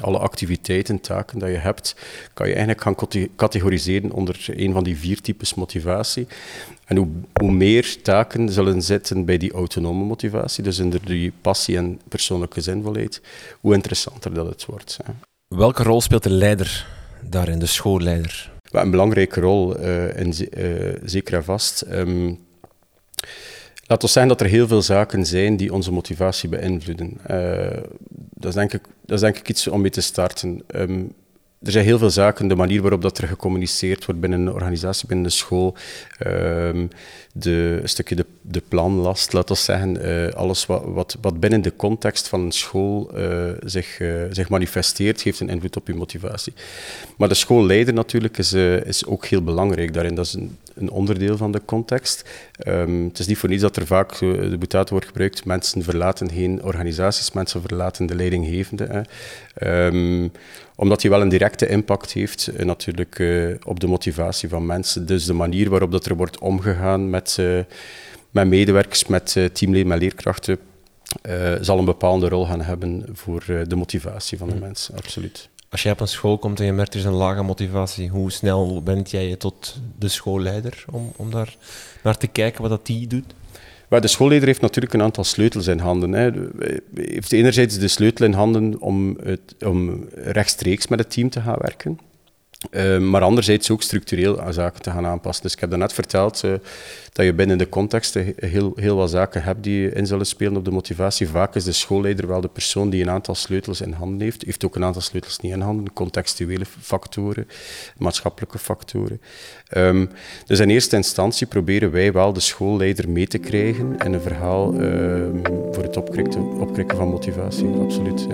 alle 0.00 0.18
activiteiten, 0.18 1.00
taken 1.00 1.38
dat 1.38 1.48
je 1.48 1.56
hebt, 1.56 1.96
kan 2.34 2.48
je 2.48 2.54
eigenlijk 2.54 2.82
gaan 2.82 3.26
categoriseren 3.36 4.12
onder 4.12 4.46
een 4.46 4.72
van 4.72 4.84
die 4.84 4.96
vier 4.96 5.20
types 5.20 5.54
motivatie. 5.54 6.26
En 6.84 6.96
hoe, 6.96 7.08
hoe 7.40 7.52
meer 7.52 8.02
taken 8.02 8.48
zullen 8.48 8.82
zitten 8.82 9.24
bij 9.24 9.36
die 9.36 9.52
autonome 9.52 10.04
motivatie, 10.04 10.64
dus 10.64 10.78
in 10.78 10.90
die 11.04 11.32
passie 11.40 11.76
en 11.76 12.00
persoonlijke 12.08 12.60
zinvolheid, 12.60 13.20
hoe 13.60 13.74
interessanter 13.74 14.34
dat 14.34 14.46
het 14.46 14.64
wordt. 14.64 14.96
Welke 15.48 15.82
rol 15.82 16.00
speelt 16.00 16.22
de 16.22 16.30
leider 16.30 16.86
daarin, 17.22 17.58
de 17.58 17.66
schoolleider? 17.66 18.52
Een 18.70 18.90
belangrijke 18.90 19.40
rol, 19.40 19.80
uh, 19.80 20.16
in, 20.16 20.34
uh, 20.58 20.96
zeker 21.04 21.34
en 21.34 21.44
vast. 21.44 21.84
Um, 21.92 22.38
Laat 23.86 24.02
ons 24.02 24.12
zeggen 24.12 24.32
dat 24.32 24.40
er 24.40 24.46
heel 24.52 24.66
veel 24.66 24.82
zaken 24.82 25.26
zijn 25.26 25.56
die 25.56 25.72
onze 25.72 25.92
motivatie 25.92 26.48
beïnvloeden. 26.48 27.18
Uh, 27.30 27.66
dat, 28.44 28.54
is 28.54 28.58
denk 28.58 28.72
ik, 28.72 29.18
denk 29.20 29.38
ik 29.38 29.48
iets 29.48 29.68
om 29.68 29.80
mee 29.80 29.90
te 29.90 30.00
starten. 30.00 30.62
Um, 30.74 31.14
er 31.62 31.72
zijn 31.72 31.84
heel 31.84 31.98
veel 31.98 32.10
zaken, 32.10 32.48
de 32.48 32.54
manier 32.54 32.80
waarop 32.82 33.02
dat 33.02 33.18
er 33.18 33.28
gecommuniceerd 33.28 34.04
wordt 34.04 34.20
binnen 34.20 34.40
een 34.40 34.52
organisatie, 34.52 35.08
binnen 35.08 35.26
de 35.26 35.32
school, 35.32 35.76
um, 36.26 36.88
de, 37.32 37.78
een 37.82 37.88
stukje 37.88 38.14
de, 38.14 38.26
de 38.40 38.62
planlast, 38.68 39.32
laten 39.32 39.54
we 39.54 39.60
zeggen, 39.60 40.06
uh, 40.06 40.28
alles 40.32 40.66
wat, 40.66 40.82
wat, 40.86 41.16
wat, 41.20 41.40
binnen 41.40 41.62
de 41.62 41.76
context 41.76 42.28
van 42.28 42.40
een 42.40 42.52
school 42.52 43.10
uh, 43.18 43.50
zich, 43.64 44.00
uh, 44.00 44.22
zich 44.30 44.48
manifesteert, 44.48 45.22
heeft 45.22 45.40
een 45.40 45.48
invloed 45.48 45.76
op 45.76 45.86
je 45.86 45.94
motivatie. 45.94 46.52
Maar 47.16 47.28
de 47.28 47.34
schoolleider 47.34 47.94
natuurlijk 47.94 48.38
is, 48.38 48.52
is 48.84 49.06
ook 49.06 49.26
heel 49.26 49.42
belangrijk 49.42 49.92
daarin. 49.94 50.14
Dat 50.14 50.26
is 50.26 50.32
een, 50.32 50.58
een 50.74 50.90
onderdeel 50.90 51.36
van 51.36 51.52
de 51.52 51.62
context. 51.64 52.24
Um, 52.66 53.04
het 53.04 53.18
is 53.18 53.26
niet 53.26 53.38
voor 53.38 53.48
niets 53.48 53.62
dat 53.62 53.76
er 53.76 53.86
vaak 53.86 54.18
de 54.18 54.56
boetaat 54.58 54.90
wordt 54.90 55.06
gebruikt, 55.06 55.44
mensen 55.44 55.82
verlaten 55.82 56.30
geen 56.30 56.62
organisaties, 56.62 57.32
mensen 57.32 57.60
verlaten 57.60 58.06
de 58.06 58.14
leidinggevende. 58.14 59.04
Um, 59.62 60.32
omdat 60.76 61.02
hij 61.02 61.10
wel 61.10 61.20
een 61.20 61.28
directe 61.28 61.68
impact 61.68 62.12
heeft 62.12 62.50
uh, 62.52 62.64
natuurlijk 62.64 63.18
uh, 63.18 63.54
op 63.64 63.80
de 63.80 63.86
motivatie 63.86 64.48
van 64.48 64.66
mensen. 64.66 65.06
Dus 65.06 65.24
de 65.24 65.32
manier 65.32 65.70
waarop 65.70 65.92
dat 65.92 66.06
er 66.06 66.16
wordt 66.16 66.38
omgegaan 66.38 67.10
met, 67.10 67.36
uh, 67.40 67.60
met 68.30 68.48
medewerkers, 68.48 69.06
met 69.06 69.36
teamleden, 69.52 69.88
met 69.88 69.98
leerkrachten, 69.98 70.58
zal 71.60 71.78
een 71.78 71.84
bepaalde 71.84 72.28
rol 72.28 72.46
gaan 72.46 72.60
hebben 72.60 73.04
voor 73.12 73.44
de 73.68 73.76
motivatie 73.76 74.38
van 74.38 74.48
de 74.48 74.54
mensen, 74.54 74.96
absoluut. 74.96 75.48
Als 75.74 75.82
jij 75.82 75.92
op 75.92 76.00
een 76.00 76.08
school 76.08 76.38
komt 76.38 76.60
en 76.60 76.66
je 76.66 76.72
merkt 76.72 76.94
er 76.94 77.00
is 77.00 77.06
een 77.06 77.12
lage 77.12 77.42
motivatie, 77.42 78.08
hoe 78.08 78.32
snel 78.32 78.82
bent 78.82 79.10
jij 79.10 79.28
je 79.28 79.36
tot 79.36 79.80
de 79.98 80.08
schoolleider 80.08 80.84
om, 80.90 81.12
om 81.16 81.30
daar 81.30 81.56
naar 82.02 82.16
te 82.16 82.26
kijken 82.26 82.60
wat 82.60 82.70
dat 82.70 82.86
die 82.86 83.06
doet? 83.06 83.34
Maar 83.88 84.00
de 84.00 84.08
schoolleider 84.08 84.48
heeft 84.48 84.60
natuurlijk 84.60 84.94
een 84.94 85.02
aantal 85.02 85.24
sleutels 85.24 85.66
in 85.66 85.78
handen. 85.78 86.12
Hij 86.12 86.32
heeft 86.94 87.32
enerzijds 87.32 87.78
de 87.78 87.88
sleutel 87.88 88.26
in 88.26 88.32
handen 88.32 88.80
om, 88.80 89.18
om 89.64 90.08
rechtstreeks 90.14 90.86
met 90.86 90.98
het 90.98 91.10
team 91.10 91.30
te 91.30 91.40
gaan 91.40 91.58
werken. 91.58 91.98
Uh, 92.70 92.98
maar 92.98 93.22
anderzijds 93.22 93.70
ook 93.70 93.82
structureel 93.82 94.40
zaken 94.50 94.82
te 94.82 94.90
gaan 94.90 95.06
aanpassen. 95.06 95.42
Dus 95.42 95.52
ik 95.52 95.60
heb 95.60 95.70
daarnet 95.70 95.92
verteld 95.92 96.42
uh, 96.44 96.52
dat 97.12 97.24
je 97.24 97.32
binnen 97.32 97.58
de 97.58 97.68
context 97.68 98.18
heel, 98.36 98.72
heel 98.74 98.96
wat 98.96 99.10
zaken 99.10 99.42
hebt 99.42 99.62
die 99.62 99.90
in 99.90 100.06
zullen 100.06 100.26
spelen 100.26 100.56
op 100.56 100.64
de 100.64 100.70
motivatie. 100.70 101.28
Vaak 101.28 101.54
is 101.54 101.64
de 101.64 101.72
schoolleider 101.72 102.26
wel 102.26 102.40
de 102.40 102.48
persoon 102.48 102.90
die 102.90 103.02
een 103.02 103.10
aantal 103.10 103.34
sleutels 103.34 103.80
in 103.80 103.92
handen 103.92 104.20
heeft. 104.20 104.44
Heeft 104.44 104.64
ook 104.64 104.76
een 104.76 104.84
aantal 104.84 105.02
sleutels 105.02 105.38
niet 105.38 105.52
in 105.52 105.60
handen. 105.60 105.92
Contextuele 105.92 106.64
factoren, 106.80 107.48
maatschappelijke 107.98 108.58
factoren. 108.58 109.20
Um, 109.76 110.10
dus 110.46 110.60
in 110.60 110.70
eerste 110.70 110.96
instantie 110.96 111.46
proberen 111.46 111.90
wij 111.90 112.12
wel 112.12 112.32
de 112.32 112.40
schoolleider 112.40 113.08
mee 113.08 113.26
te 113.26 113.38
krijgen 113.38 113.96
in 114.04 114.12
een 114.12 114.20
verhaal 114.20 114.74
um, 114.74 115.40
voor 115.72 115.82
het 115.82 115.96
opkrikken, 115.96 116.42
opkrikken 116.42 116.96
van 116.96 117.08
motivatie. 117.08 117.66
Absoluut. 117.80 118.26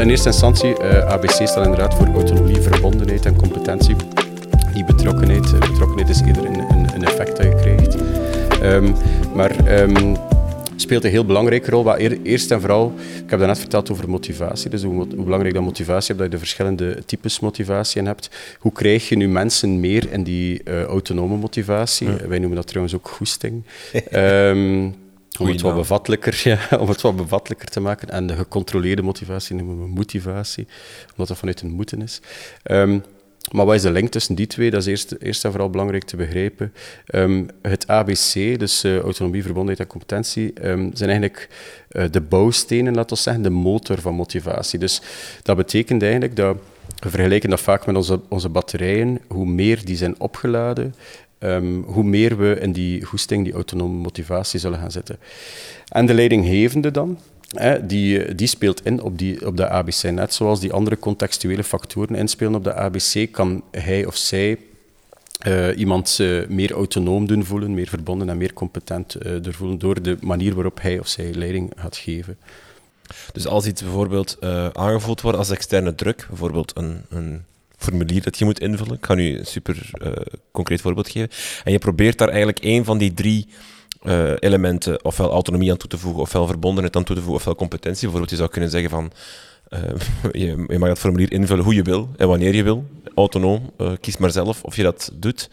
In 0.00 0.08
eerste 0.08 0.28
instantie, 0.28 0.76
eh, 0.76 1.06
ABC 1.06 1.30
staat 1.30 1.64
inderdaad 1.64 1.94
voor 1.94 2.06
autonomie, 2.14 2.60
verbondenheid 2.60 3.26
en 3.26 3.36
competentie. 3.36 3.96
Die 4.74 4.84
betrokkenheid, 4.84 5.44
uh, 5.44 5.58
betrokkenheid 5.58 6.08
is 6.08 6.20
eerder 6.20 6.44
een, 6.44 6.58
een, 6.58 6.94
een, 6.94 7.04
effect 7.04 7.36
dat 7.36 7.46
je 7.46 7.54
krijgt. 7.54 7.96
Um, 8.62 8.94
maar 9.34 9.80
um, 9.80 10.16
speelt 10.76 11.04
een 11.04 11.10
heel 11.10 11.24
belangrijke 11.24 11.70
rol. 11.70 11.84
Wat 11.84 11.98
eerst 11.98 12.50
en 12.50 12.60
vooral, 12.60 12.92
ik 13.24 13.30
heb 13.30 13.40
net 13.40 13.58
verteld 13.58 13.90
over 13.90 14.10
motivatie, 14.10 14.70
dus 14.70 14.82
hoe, 14.82 14.94
hoe 14.94 15.24
belangrijk 15.24 15.54
dat 15.54 15.64
motivatie 15.64 16.10
is, 16.10 16.16
dat 16.16 16.26
je 16.26 16.32
de 16.32 16.38
verschillende 16.38 17.04
types 17.06 17.40
motivatie 17.40 18.00
in 18.00 18.06
hebt. 18.06 18.30
Hoe 18.58 18.72
krijg 18.72 19.08
je 19.08 19.16
nu 19.16 19.28
mensen 19.28 19.80
meer 19.80 20.12
in 20.12 20.22
die 20.22 20.60
uh, 20.64 20.82
autonome 20.82 21.36
motivatie? 21.36 22.08
Wij 22.28 22.38
noemen 22.38 22.56
dat 22.56 22.66
trouwens 22.66 22.94
ook 22.94 23.08
goesting. 23.08 23.62
um, 24.12 24.94
om 25.38 25.46
het, 25.46 25.60
wat 25.60 25.74
bevattelijker, 25.74 26.40
ja, 26.48 26.78
om 26.78 26.88
het 26.88 27.00
wat 27.00 27.16
bevattelijker 27.16 27.68
te 27.68 27.80
maken. 27.80 28.08
En 28.08 28.26
de 28.26 28.34
gecontroleerde 28.34 29.02
motivatie 29.02 29.56
noemen 29.56 29.78
we 29.78 29.88
motivatie, 29.88 30.66
omdat 31.10 31.28
dat 31.28 31.38
vanuit 31.38 31.60
een 31.60 31.70
moeten 31.70 32.02
is. 32.02 32.20
Um, 32.64 33.02
maar 33.50 33.66
wat 33.66 33.74
is 33.74 33.82
de 33.82 33.90
link 33.90 34.08
tussen 34.08 34.34
die 34.34 34.46
twee? 34.46 34.70
Dat 34.70 34.80
is 34.80 34.86
eerst, 34.86 35.14
eerst 35.18 35.44
en 35.44 35.50
vooral 35.50 35.70
belangrijk 35.70 36.04
te 36.04 36.16
begrijpen. 36.16 36.72
Um, 37.14 37.48
het 37.62 37.86
ABC, 37.88 38.58
dus 38.58 38.84
uh, 38.84 38.98
autonomie, 38.98 39.42
verbondenheid 39.42 39.80
en 39.80 39.86
competentie, 39.86 40.68
um, 40.68 40.90
zijn 40.94 41.10
eigenlijk 41.10 41.48
uh, 41.90 42.04
de 42.10 42.20
bouwstenen, 42.20 42.94
laten 42.94 43.16
we 43.16 43.22
zeggen, 43.22 43.42
de 43.42 43.50
motor 43.50 44.00
van 44.00 44.14
motivatie. 44.14 44.78
Dus 44.78 45.02
dat 45.42 45.56
betekent 45.56 46.02
eigenlijk 46.02 46.36
dat 46.36 46.56
we 46.98 47.10
vergelijken 47.10 47.50
dat 47.50 47.60
vaak 47.60 47.86
met 47.86 47.96
onze, 47.96 48.20
onze 48.28 48.48
batterijen. 48.48 49.20
Hoe 49.28 49.46
meer 49.46 49.84
die 49.84 49.96
zijn 49.96 50.20
opgeladen, 50.20 50.94
um, 51.44 51.82
hoe 51.86 52.04
meer 52.04 52.36
we 52.36 52.58
in 52.60 52.72
die 52.72 53.04
goesting, 53.04 53.44
die 53.44 53.52
autonome 53.52 53.94
motivatie 53.94 54.60
zullen 54.60 54.78
gaan 54.78 54.90
zitten. 54.90 55.18
En 55.88 56.06
de 56.06 56.14
leidinggevende 56.14 56.90
dan, 56.90 57.18
die, 57.82 58.34
die 58.34 58.46
speelt 58.46 58.84
in 58.84 59.02
op, 59.02 59.18
die, 59.18 59.46
op 59.46 59.56
de 59.56 59.68
ABC. 59.68 60.02
Net 60.02 60.34
zoals 60.34 60.60
die 60.60 60.72
andere 60.72 60.98
contextuele 60.98 61.64
factoren 61.64 62.14
inspelen 62.14 62.54
op 62.54 62.64
de 62.64 62.74
ABC, 62.74 63.28
kan 63.30 63.62
hij 63.70 64.06
of 64.06 64.16
zij 64.16 64.58
uh, 65.46 65.78
iemand 65.78 66.18
uh, 66.20 66.46
meer 66.46 66.72
autonoom 66.72 67.26
doen 67.26 67.44
voelen, 67.44 67.74
meer 67.74 67.88
verbonden 67.88 68.28
en 68.28 68.36
meer 68.36 68.52
competent 68.52 69.16
uh, 69.26 69.78
door 69.78 70.02
de 70.02 70.16
manier 70.20 70.54
waarop 70.54 70.80
hij 70.80 70.98
of 70.98 71.08
zij 71.08 71.34
leiding 71.34 71.72
gaat 71.76 71.96
geven. 71.96 72.36
Dus 73.32 73.46
als 73.46 73.66
iets 73.66 73.82
bijvoorbeeld 73.82 74.36
aangevoeld 74.72 75.20
wordt 75.20 75.38
als 75.38 75.50
externe 75.50 75.94
druk, 75.94 76.26
bijvoorbeeld 76.28 76.76
een, 76.76 77.00
een 77.08 77.44
formulier 77.82 78.22
dat 78.22 78.38
je 78.38 78.44
moet 78.44 78.60
invullen, 78.60 78.94
ik 78.94 79.06
ga 79.06 79.14
nu 79.14 79.38
een 79.38 79.46
super 79.46 79.90
concreet 80.52 80.80
voorbeeld 80.80 81.08
geven, 81.08 81.28
en 81.64 81.72
je 81.72 81.78
probeert 81.78 82.18
daar 82.18 82.28
eigenlijk 82.28 82.58
één 82.58 82.84
van 82.84 82.98
die 82.98 83.14
drie 83.14 83.48
elementen, 84.38 85.04
ofwel 85.04 85.30
autonomie 85.30 85.70
aan 85.70 85.76
toe 85.76 85.88
te 85.88 85.98
voegen, 85.98 86.22
ofwel 86.22 86.46
verbondenheid 86.46 86.96
aan 86.96 87.04
toe 87.04 87.16
te 87.16 87.22
voegen, 87.22 87.40
ofwel 87.40 87.54
competentie. 87.54 88.00
Bijvoorbeeld, 88.00 88.30
je 88.30 88.36
zou 88.36 88.50
kunnen 88.50 88.70
zeggen 88.70 88.90
van 88.90 89.12
je, 90.32 90.64
je, 90.68 90.78
mag 90.78 90.88
dat 90.88 90.98
formulier 90.98 91.32
invullen 91.32 91.64
hoe 91.64 91.74
je 91.74 91.82
wil 91.82 92.08
en 92.16 92.28
wanneer 92.28 92.54
je 92.54 92.62
wil. 92.62 92.84
Autonoom, 93.14 93.72
kies 94.00 94.16
maar 94.16 94.30
zelf 94.30 94.62
of 94.62 94.76
je 94.76 94.82
dat 94.82 95.10
doet 95.14 95.48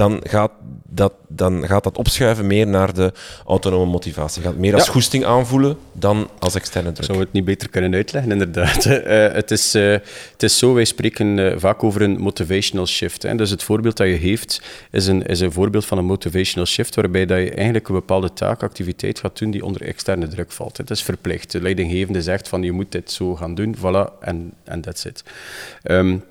dan 0.00 0.20
gaat 0.22 0.50
dat, 0.88 1.12
dan 1.28 1.66
gaat 1.66 1.84
dat 1.84 1.98
opschuiven 1.98 2.46
meer 2.46 2.66
naar 2.66 2.94
de 2.94 3.12
autonome 3.46 3.90
motivatie. 3.90 4.42
Gaat 4.42 4.56
meer 4.56 4.74
als 4.74 4.88
goesting 4.88 5.24
aanvoelen 5.24 5.76
dan 5.92 6.28
als 6.38 6.54
externe 6.54 6.92
druk. 6.92 7.06
Zou 7.06 7.18
het 7.18 7.32
niet 7.32 7.44
beter 7.44 7.68
kunnen 7.68 7.94
uitleggen, 7.94 8.32
inderdaad. 8.32 8.86
Uh, 8.86 8.94
het, 9.40 9.50
is, 9.50 9.74
uh, 9.74 9.92
het 10.32 10.42
is 10.42 10.58
zo, 10.58 10.74
wij 10.74 10.84
spreken 10.84 11.38
uh, 11.38 11.52
vaak 11.56 11.84
over 11.84 12.02
een 12.02 12.20
motivational 12.20 12.86
shift. 12.86 13.22
Hè. 13.22 13.34
Dus 13.34 13.50
het 13.50 13.62
voorbeeld 13.62 13.96
dat 13.96 14.06
je 14.06 14.14
heeft, 14.14 14.62
is 14.90 15.06
een, 15.06 15.26
is 15.26 15.40
een 15.40 15.52
voorbeeld 15.52 15.86
van 15.86 15.98
een 15.98 16.04
motivational 16.04 16.66
shift, 16.66 16.94
waarbij 16.94 17.26
dat 17.26 17.38
je 17.38 17.50
eigenlijk 17.50 17.88
een 17.88 17.94
bepaalde 17.94 18.32
taakactiviteit 18.32 19.18
gaat 19.18 19.38
doen 19.38 19.50
die 19.50 19.64
onder 19.64 19.82
externe 19.82 20.28
druk 20.28 20.52
valt. 20.52 20.76
Het 20.76 20.90
is 20.90 21.02
verplicht. 21.02 21.52
De 21.52 21.62
leidinggevende 21.62 22.22
zegt 22.22 22.48
van, 22.48 22.62
je 22.62 22.72
moet 22.72 22.92
dit 22.92 23.12
zo 23.12 23.36
gaan 23.36 23.54
doen, 23.54 23.76
voilà, 23.76 24.18
en 24.64 24.80
that's 24.80 25.04
it. 25.04 25.24
Um, 25.84 26.22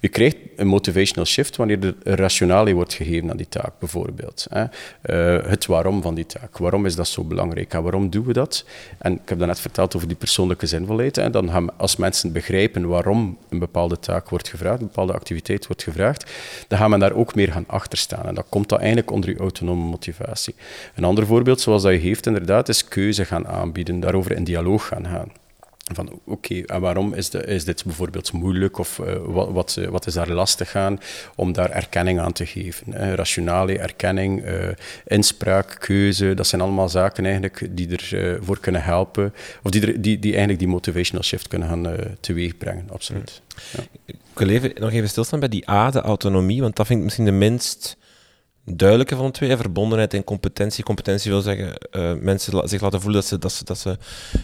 je 0.00 0.08
krijgt 0.08 0.36
een 0.56 0.66
motivational 0.66 1.24
shift 1.24 1.56
wanneer 1.56 1.94
er 2.04 2.16
rationale 2.16 2.72
wordt 2.72 2.94
gegeven 2.94 3.30
aan 3.30 3.36
die 3.36 3.48
taak, 3.48 3.78
bijvoorbeeld. 3.78 4.46
Hè. 4.50 4.62
Uh, 4.62 5.46
het 5.50 5.66
waarom 5.66 6.02
van 6.02 6.14
die 6.14 6.26
taak. 6.26 6.58
Waarom 6.58 6.86
is 6.86 6.94
dat 6.94 7.08
zo 7.08 7.24
belangrijk 7.24 7.74
en 7.74 7.82
waarom 7.82 8.10
doen 8.10 8.24
we 8.24 8.32
dat? 8.32 8.64
En 8.98 9.12
ik 9.12 9.28
heb 9.28 9.38
net 9.38 9.60
verteld 9.60 9.96
over 9.96 10.08
die 10.08 10.16
persoonlijke 10.16 10.66
zinvolheid. 10.66 11.16
Hè. 11.16 11.30
Dan 11.30 11.50
gaan, 11.50 11.78
als 11.78 11.96
mensen 11.96 12.32
begrijpen 12.32 12.88
waarom 12.88 13.38
een 13.48 13.58
bepaalde 13.58 13.98
taak 13.98 14.28
wordt 14.28 14.48
gevraagd, 14.48 14.80
een 14.80 14.86
bepaalde 14.86 15.12
activiteit 15.12 15.66
wordt 15.66 15.82
gevraagd, 15.82 16.30
dan 16.68 16.78
gaan 16.78 16.90
we 16.90 16.98
daar 16.98 17.14
ook 17.14 17.34
meer 17.34 17.52
gaan 17.52 17.64
achter 17.66 17.98
staan. 17.98 18.26
En 18.26 18.34
dat 18.34 18.46
komt 18.48 18.68
dan 18.68 18.78
eigenlijk 18.78 19.10
onder 19.10 19.30
je 19.30 19.36
autonome 19.36 19.84
motivatie. 19.84 20.54
Een 20.94 21.04
ander 21.04 21.26
voorbeeld, 21.26 21.60
zoals 21.60 21.82
dat 21.82 21.92
je 21.92 21.98
heeft, 21.98 22.26
inderdaad, 22.26 22.68
is 22.68 22.88
keuze 22.88 23.24
gaan 23.24 23.46
aanbieden, 23.46 24.00
daarover 24.00 24.32
in 24.32 24.44
dialoog 24.44 24.86
gaan 24.86 25.06
gaan. 25.06 25.41
Van 25.94 26.20
oké, 26.24 26.60
en 26.60 26.80
waarom 26.80 27.14
is, 27.14 27.30
de, 27.30 27.44
is, 27.44 27.64
dit 27.64 27.84
bijvoorbeeld 27.84 28.32
moeilijk 28.32 28.78
of 28.78 28.98
uh, 28.98 29.14
wat, 29.24 29.48
wat, 29.50 29.76
eh, 29.76 30.06
is 30.06 30.14
daar 30.14 30.30
lastig 30.30 30.76
aan 30.76 31.00
om 31.34 31.52
daar 31.52 31.70
erkenning 31.70 32.20
aan 32.20 32.32
te 32.32 32.46
geven? 32.46 32.92
Hè? 32.92 33.14
Rationale 33.14 33.78
erkenning, 33.78 34.44
uh, 34.44 34.68
inspraak, 35.06 35.76
keuze, 35.78 36.34
dat 36.34 36.46
zijn 36.46 36.60
allemaal 36.60 36.88
zaken 36.88 37.24
eigenlijk 37.24 37.68
die 37.70 37.96
ervoor 37.96 38.44
voor 38.44 38.60
kunnen 38.60 38.82
helpen, 38.82 39.34
of 39.62 39.70
die, 39.70 40.00
die, 40.00 40.18
die 40.18 40.30
eigenlijk 40.30 40.58
die 40.58 40.68
motivational 40.68 41.24
shift 41.24 41.48
kunnen 41.48 41.68
gaan 41.68 41.96
teweegbrengen, 42.20 42.90
absoluut. 42.90 43.42
Ja. 43.76 43.82
Ik 44.06 44.38
wil 44.38 44.48
even, 44.48 44.72
nog 44.74 44.92
even 44.92 45.08
stilstaan 45.08 45.40
bij 45.40 45.48
die 45.48 45.70
A, 45.70 45.90
de 45.90 46.00
autonomie, 46.00 46.60
want 46.60 46.76
dat 46.76 46.86
vind 46.86 46.98
ik 46.98 47.04
misschien 47.04 47.24
de 47.24 47.30
minst 47.30 47.96
duidelijke 48.64 49.16
van 49.16 49.26
de 49.26 49.32
twee. 49.32 49.56
Verbondenheid 49.56 50.14
en 50.14 50.24
competentie. 50.24 50.84
Competentie 50.84 51.30
wil 51.30 51.40
zeggen 51.40 51.72
uh, 51.92 52.12
mensen 52.20 52.68
zich 52.68 52.80
laten 52.80 53.00
voelen 53.00 53.20
dat 53.20 53.28
ze, 53.28 53.38
dat 53.38 53.52
ze, 53.52 53.64
dat 53.64 53.78
ze 53.78 53.98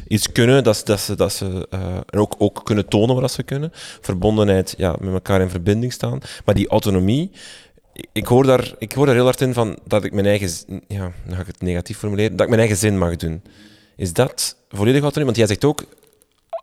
iets 0.08 0.32
kunnen, 0.32 0.64
dat 0.64 0.76
ze, 0.76 0.84
dat 0.84 1.00
ze, 1.00 1.14
dat 1.14 1.32
ze 1.32 1.68
uh, 1.75 1.96
ook, 2.10 2.34
ook 2.38 2.60
kunnen 2.64 2.88
tonen 2.88 3.20
wat 3.20 3.32
ze 3.32 3.42
kunnen. 3.42 3.70
Verbondenheid, 4.00 4.75
ja, 4.76 4.96
met 5.00 5.12
elkaar 5.12 5.40
in 5.40 5.50
verbinding 5.50 5.92
staan. 5.92 6.18
Maar 6.44 6.54
die 6.54 6.68
autonomie, 6.68 7.30
ik 8.12 8.26
hoor 8.26 8.44
daar, 8.44 8.75
ik 8.78 8.92
hoor 8.92 9.06
daar 9.06 9.14
heel 9.14 9.25
hard 9.25 9.40
in 9.40 9.54
van 9.54 9.78
dat 9.87 10.04
ik 10.04 10.12
mijn 10.12 10.26
eigen, 10.26 10.50
ja, 10.88 11.12
dan 11.26 11.34
ga 11.34 11.40
ik 11.40 11.46
het 11.46 11.62
negatief 11.62 11.98
formuleren, 11.98 12.30
dat 12.30 12.40
ik 12.40 12.48
mijn 12.48 12.60
eigen 12.60 12.78
zin 12.78 12.98
mag 12.98 13.16
doen. 13.16 13.42
Is 13.96 14.12
dat 14.12 14.56
volledig 14.68 15.02
autonomie? 15.02 15.25
Want 15.25 15.37
jij 15.37 15.46
zegt 15.46 15.64
ook, 15.64 15.84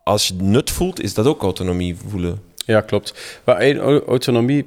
als 0.03 0.27
je 0.27 0.33
nut 0.33 0.71
voelt, 0.71 1.01
is 1.01 1.13
dat 1.13 1.25
ook 1.25 1.41
autonomie 1.41 1.95
voelen. 2.07 2.41
Ja, 2.55 2.81
klopt. 2.81 3.41
Maar 3.43 3.75
autonomie 4.05 4.65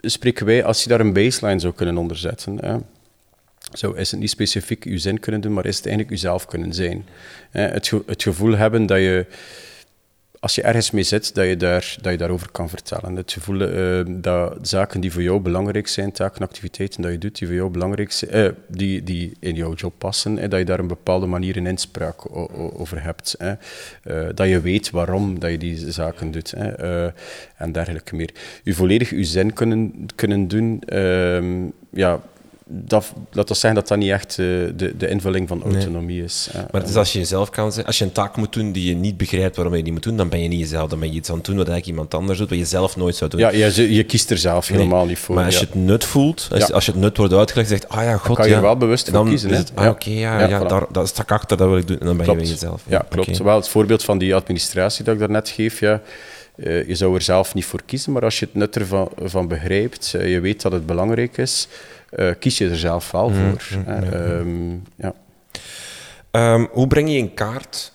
spreken 0.00 0.46
wij, 0.46 0.64
als 0.64 0.82
je 0.82 0.88
daar 0.88 1.00
een 1.00 1.12
baseline 1.12 1.58
zou 1.58 1.74
kunnen 1.74 1.96
onderzetten, 1.96 2.58
hè, 2.64 2.76
zo 3.72 3.92
is 3.92 4.10
het 4.10 4.20
niet 4.20 4.30
specifiek 4.30 4.84
je 4.84 4.98
zin 4.98 5.20
kunnen 5.20 5.40
doen, 5.40 5.52
maar 5.52 5.66
is 5.66 5.76
het 5.76 5.86
eigenlijk 5.86 6.16
jezelf 6.16 6.46
kunnen 6.46 6.74
zijn. 6.74 7.06
Het, 7.50 7.92
het 8.06 8.22
gevoel 8.22 8.56
hebben 8.56 8.86
dat 8.86 8.98
je 8.98 9.26
als 10.40 10.54
je 10.54 10.62
ergens 10.62 10.90
mee 10.90 11.02
zit, 11.02 11.34
dat 11.34 11.46
je, 11.46 11.56
daar, 11.56 11.96
dat 12.00 12.12
je 12.12 12.18
daarover 12.18 12.50
kan 12.50 12.68
vertellen. 12.68 13.16
Het 13.16 13.32
gevoel 13.32 13.60
uh, 13.60 14.04
dat 14.08 14.68
zaken 14.68 15.00
die 15.00 15.12
voor 15.12 15.22
jou 15.22 15.40
belangrijk 15.40 15.88
zijn, 15.88 16.12
taken, 16.12 16.42
activiteiten 16.42 17.02
dat 17.02 17.10
je 17.10 17.18
doet, 17.18 17.38
die 17.38 17.46
voor 17.46 17.56
jou 17.56 17.70
belangrijk 17.70 18.12
zijn, 18.12 18.36
uh, 18.36 18.50
die, 18.68 19.02
die 19.02 19.36
in 19.40 19.54
jouw 19.54 19.74
job 19.74 19.94
passen, 19.98 20.36
uh, 20.36 20.48
dat 20.48 20.58
je 20.58 20.64
daar 20.64 20.78
een 20.78 20.86
bepaalde 20.86 21.26
manier 21.26 21.56
in 21.56 21.66
inspraak 21.66 22.36
over 22.80 23.02
hebt. 23.02 23.36
dat 24.34 24.48
je 24.48 24.60
weet 24.60 24.90
waarom 24.90 25.38
dat 25.38 25.50
je 25.50 25.58
die 25.58 25.92
zaken 25.92 26.30
doet 26.30 26.52
en 27.56 27.72
dergelijke 27.72 28.16
meer. 28.16 28.30
Je 28.62 28.74
volledig 28.74 29.10
je 29.10 29.24
zin 29.24 29.52
kunnen, 29.52 30.06
kunnen 30.14 30.48
doen, 30.48 30.80
ehm, 30.80 31.66
ja, 31.90 32.20
dat, 32.70 33.12
laat 33.30 33.50
ons 33.50 33.60
zeggen 33.60 33.80
dat 33.80 33.88
dat 33.88 33.98
niet 33.98 34.10
echt 34.10 34.38
uh, 34.38 34.46
de, 34.76 34.96
de 34.96 35.08
invulling 35.08 35.48
van 35.48 35.62
autonomie 35.62 36.22
is. 36.22 36.48
maar 36.52 36.80
het 36.80 36.90
is 36.90 36.96
als 36.96 37.12
je 37.12 37.18
jezelf 37.18 37.50
kan 37.50 37.72
zijn, 37.72 37.86
als 37.86 37.98
je 37.98 38.04
een 38.04 38.12
taak 38.12 38.36
moet 38.36 38.52
doen 38.52 38.72
die 38.72 38.88
je 38.88 38.94
niet 38.94 39.16
begrijpt 39.16 39.56
waarom 39.56 39.74
je 39.74 39.82
die 39.82 39.92
moet 39.92 40.02
doen, 40.02 40.16
dan 40.16 40.28
ben 40.28 40.42
je 40.42 40.48
niet 40.48 40.60
jezelf. 40.60 40.90
Dan 40.90 40.98
ben 40.98 41.12
je 41.12 41.14
iets 41.14 41.30
aan 41.30 41.36
het 41.36 41.44
doen 41.44 41.56
wat 41.56 41.68
eigenlijk 41.68 41.98
iemand 41.98 42.14
anders 42.14 42.38
doet, 42.38 42.48
wat 42.48 42.58
je 42.58 42.64
zelf 42.64 42.96
nooit 42.96 43.16
zou 43.16 43.30
doen. 43.30 43.40
Ja, 43.40 43.50
je, 43.50 43.94
je 43.94 44.04
kiest 44.04 44.30
er 44.30 44.38
zelf 44.38 44.68
helemaal 44.68 45.06
niet 45.06 45.18
voor. 45.18 45.34
Maar 45.34 45.44
als 45.44 45.58
je 45.58 45.64
het 45.64 45.74
nut 45.74 46.04
voelt, 46.04 46.48
als, 46.52 46.72
als, 46.72 46.84
je 46.86 46.90
het 46.90 47.00
nut 47.00 47.16
wordt 47.16 47.32
uitgelegd, 47.32 47.68
zegt, 47.68 47.88
ah 47.88 48.02
ja, 48.02 48.16
god, 48.16 48.26
dan 48.26 48.36
kan 48.36 48.48
je 48.48 48.54
er 48.54 48.60
wel 48.62 48.76
bewust 48.76 49.10
voor 49.10 49.28
kiezen. 49.28 49.50
Het, 49.50 49.72
ah, 49.74 49.88
oké, 49.88 50.10
ja, 50.10 50.48
ja, 50.48 50.64
daar, 50.64 50.84
dat 50.92 51.08
sta 51.08 51.22
ik 51.22 51.32
achter, 51.32 51.56
dat 51.56 51.68
wil 51.68 51.76
ik 51.76 51.86
doen. 51.86 51.98
En 51.98 52.06
dan 52.06 52.16
ben 52.16 52.26
klopt. 52.26 52.40
je 52.40 52.48
jezelf. 52.48 52.82
Ja, 52.86 53.06
klopt. 53.08 53.36
Zowel 53.36 53.56
het 53.56 53.68
voorbeeld 53.68 54.04
van 54.04 54.18
die 54.18 54.34
administratie 54.34 55.04
dat 55.04 55.14
ik 55.14 55.20
daarnet 55.20 55.48
geef, 55.48 55.80
ja, 55.80 56.00
uh, 56.56 56.86
je 56.88 56.94
zou 56.94 57.14
er 57.14 57.22
zelf 57.22 57.54
niet 57.54 57.64
voor 57.64 57.80
kiezen, 57.86 58.12
maar 58.12 58.22
als 58.22 58.38
je 58.38 58.44
het 58.44 58.54
nut 58.54 58.76
ervan 58.76 59.10
van 59.16 59.48
begrijpt, 59.48 60.12
uh, 60.16 60.30
je 60.32 60.40
weet 60.40 60.62
dat 60.62 60.72
het 60.72 60.86
belangrijk 60.86 61.36
is, 61.36 61.68
uh, 62.16 62.30
kies 62.38 62.58
je 62.58 62.68
er 62.68 62.78
zelf 62.78 63.10
wel 63.10 63.28
mm, 63.28 63.34
voor. 63.34 63.78
Mm, 63.78 64.02
um, 64.12 64.82
ja. 64.96 65.14
Um, 66.30 66.68
hoe 66.72 66.86
breng 66.86 67.10
je 67.10 67.16
in 67.16 67.34
kaart 67.34 67.92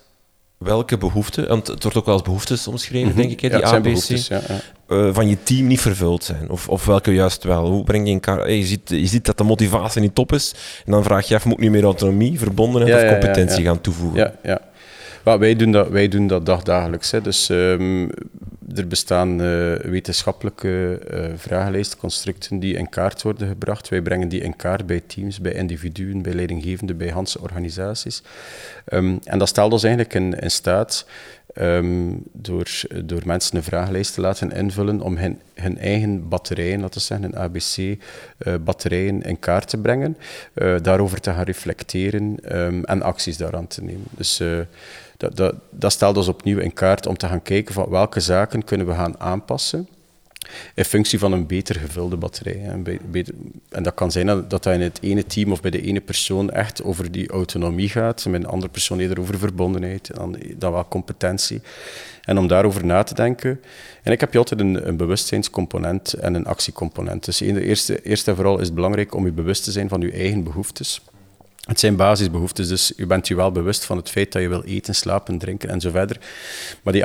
welke 0.58 0.98
behoeften, 0.98 1.48
want 1.48 1.66
het 1.66 1.82
wordt 1.82 1.98
ook 1.98 2.04
wel 2.04 2.14
als 2.14 2.22
behoeftes 2.22 2.68
omschreven, 2.68 3.08
mm 3.08 3.12
-hmm. 3.12 3.20
denk 3.20 3.32
ik, 3.32 3.40
hè, 3.40 3.48
die 3.48 3.58
ja, 3.58 3.72
ABC, 3.72 4.08
ja, 4.08 4.40
ja. 4.48 4.60
Uh, 4.88 5.14
van 5.14 5.28
je 5.28 5.42
team 5.42 5.66
niet 5.66 5.80
vervuld 5.80 6.24
zijn, 6.24 6.50
of, 6.50 6.68
of 6.68 6.84
welke 6.84 7.14
juist 7.14 7.44
wel. 7.44 7.66
Hoe 7.66 7.84
breng 7.84 8.06
je 8.06 8.10
in 8.10 8.20
kaart, 8.20 8.42
hey, 8.42 8.58
je, 8.58 8.64
ziet, 8.64 8.88
je 8.90 9.06
ziet 9.06 9.24
dat 9.24 9.38
de 9.38 9.44
motivatie 9.44 10.00
niet 10.00 10.14
top 10.14 10.32
is, 10.32 10.54
en 10.84 10.92
dan 10.92 11.02
vraag 11.02 11.28
je 11.28 11.34
af, 11.34 11.44
moet 11.44 11.54
ik 11.54 11.60
nu 11.60 11.70
meer 11.70 11.84
autonomie, 11.84 12.38
verbondenheid 12.38 13.04
of 13.04 13.10
competentie 13.10 13.64
gaan 13.64 13.80
toevoegen? 13.80 14.20
Ja, 14.20 14.34
ja. 14.42 14.60
Wij, 15.24 15.56
doen 15.56 15.72
dat, 15.72 15.88
wij 15.88 16.08
doen 16.08 16.26
dat 16.26 16.46
dagdagelijks. 16.46 17.10
Hè. 17.10 17.20
Dus 17.20 17.48
um, 17.48 18.10
er 18.74 18.86
bestaan 18.88 19.42
uh, 19.42 19.74
wetenschappelijke 19.76 21.00
uh, 21.12 21.24
vragenlijstconstructen 21.36 22.58
die 22.58 22.74
in 22.74 22.88
kaart 22.88 23.22
worden 23.22 23.48
gebracht. 23.48 23.88
Wij 23.88 24.02
brengen 24.02 24.28
die 24.28 24.40
in 24.40 24.56
kaart 24.56 24.86
bij 24.86 25.02
teams, 25.06 25.40
bij 25.40 25.52
individuen, 25.52 26.22
bij 26.22 26.32
leidinggevenden, 26.32 26.96
bij 26.96 27.08
Hanse 27.08 27.40
organisaties. 27.40 28.22
Um, 28.92 29.18
en 29.24 29.38
dat 29.38 29.48
stelt 29.48 29.72
ons 29.72 29.82
eigenlijk 29.82 30.14
in 30.14 30.50
staat 30.50 31.06
um, 31.60 32.22
door, 32.32 32.70
door 33.04 33.22
mensen 33.24 33.56
een 33.56 33.62
vragenlijst 33.62 34.14
te 34.14 34.20
laten 34.20 34.52
invullen 34.52 35.00
om 35.00 35.16
hun, 35.16 35.40
hun 35.54 35.78
eigen 35.78 36.28
batterijen, 36.28 36.80
laten 36.80 37.00
zeggen, 37.00 37.32
hun 37.32 37.36
ABC-batterijen 37.42 39.20
uh, 39.22 39.28
in 39.28 39.38
kaart 39.38 39.68
te 39.68 39.78
brengen, 39.78 40.16
uh, 40.54 40.76
daarover 40.82 41.20
te 41.20 41.30
gaan 41.30 41.44
reflecteren 41.44 42.36
um, 42.58 42.84
en 42.84 43.02
acties 43.02 43.36
daaraan 43.36 43.66
te 43.66 43.82
nemen. 43.82 44.06
Dus 44.10 44.40
uh, 44.40 44.58
dat, 45.16 45.36
dat, 45.36 45.54
dat 45.70 45.92
stelt 45.92 46.16
ons 46.16 46.28
opnieuw 46.28 46.58
in 46.58 46.72
kaart 46.72 47.06
om 47.06 47.16
te 47.16 47.26
gaan 47.26 47.42
kijken 47.42 47.74
van 47.74 47.90
welke 47.90 48.20
zaken 48.20 48.64
kunnen 48.64 48.86
we 48.86 48.92
gaan 48.92 49.20
aanpassen 49.20 49.88
in 50.74 50.84
functie 50.84 51.18
van 51.18 51.32
een 51.32 51.46
beter 51.46 51.74
gevulde 51.74 52.16
batterij. 52.16 52.62
En 53.68 53.82
dat 53.82 53.94
kan 53.94 54.10
zijn 54.12 54.26
dat 54.26 54.50
dat 54.50 54.66
in 54.66 54.80
het 54.80 54.98
ene 55.02 55.26
team 55.26 55.52
of 55.52 55.60
bij 55.60 55.70
de 55.70 55.82
ene 55.82 56.00
persoon 56.00 56.50
echt 56.50 56.82
over 56.82 57.12
die 57.12 57.28
autonomie 57.28 57.88
gaat, 57.88 58.24
en 58.24 58.30
bij 58.30 58.40
een 58.40 58.46
andere 58.46 58.72
persoon 58.72 58.98
eerder 58.98 59.20
over 59.20 59.38
verbondenheid, 59.38 60.10
dan, 60.14 60.36
dan 60.56 60.72
wel 60.72 60.88
competentie. 60.88 61.60
En 62.22 62.38
om 62.38 62.46
daarover 62.46 62.84
na 62.84 63.02
te 63.02 63.14
denken. 63.14 63.60
En 64.02 64.12
ik 64.12 64.20
heb 64.20 64.32
je 64.32 64.38
altijd 64.38 64.60
een, 64.60 64.88
een 64.88 64.96
bewustzijnscomponent 64.96 66.12
en 66.12 66.34
een 66.34 66.46
actiecomponent. 66.46 67.24
Dus 67.24 67.40
eerst, 67.40 67.88
eerst 67.88 68.28
en 68.28 68.34
vooral 68.34 68.58
is 68.58 68.66
het 68.66 68.74
belangrijk 68.74 69.14
om 69.14 69.24
je 69.24 69.32
bewust 69.32 69.64
te 69.64 69.72
zijn 69.72 69.88
van 69.88 70.00
je 70.00 70.12
eigen 70.12 70.44
behoeftes. 70.44 71.00
Het 71.64 71.80
zijn 71.80 71.96
basisbehoeftes, 71.96 72.68
dus 72.68 72.92
u 72.96 73.06
bent 73.06 73.28
u 73.28 73.34
wel 73.34 73.52
bewust 73.52 73.84
van 73.84 73.96
het 73.96 74.10
feit 74.10 74.32
dat 74.32 74.42
je 74.42 74.48
wil 74.48 74.62
eten, 74.62 74.94
slapen, 74.94 75.38
drinken 75.38 75.68
en 75.68 75.80
zo 75.80 75.90
verder. 75.90 76.18
Maar 76.82 76.92
die 76.92 77.04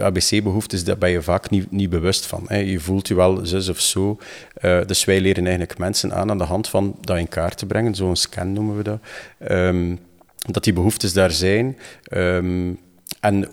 ABC-behoeftes, 0.00 0.84
daar 0.84 0.98
ben 0.98 1.10
je 1.10 1.22
vaak 1.22 1.50
niet, 1.50 1.70
niet 1.70 1.90
bewust 1.90 2.26
van. 2.26 2.44
Hè. 2.46 2.56
Je 2.56 2.80
voelt 2.80 3.08
je 3.08 3.14
wel 3.14 3.46
zus 3.46 3.68
of 3.68 3.80
zo. 3.80 4.18
Uh, 4.62 4.80
dus 4.86 5.04
wij 5.04 5.20
leren 5.20 5.42
eigenlijk 5.42 5.78
mensen 5.78 6.14
aan 6.14 6.30
aan 6.30 6.38
de 6.38 6.44
hand 6.44 6.68
van 6.68 6.96
dat 7.00 7.18
in 7.18 7.28
kaart 7.28 7.58
te 7.58 7.66
brengen. 7.66 7.94
Zo'n 7.94 8.16
scan 8.16 8.52
noemen 8.52 8.76
we 8.76 8.82
dat. 8.82 9.00
Um, 9.50 9.98
dat 10.52 10.64
die 10.64 10.72
behoeftes 10.72 11.12
daar 11.12 11.30
zijn. 11.30 11.78
Ehm, 12.02 12.72
en 13.20 13.48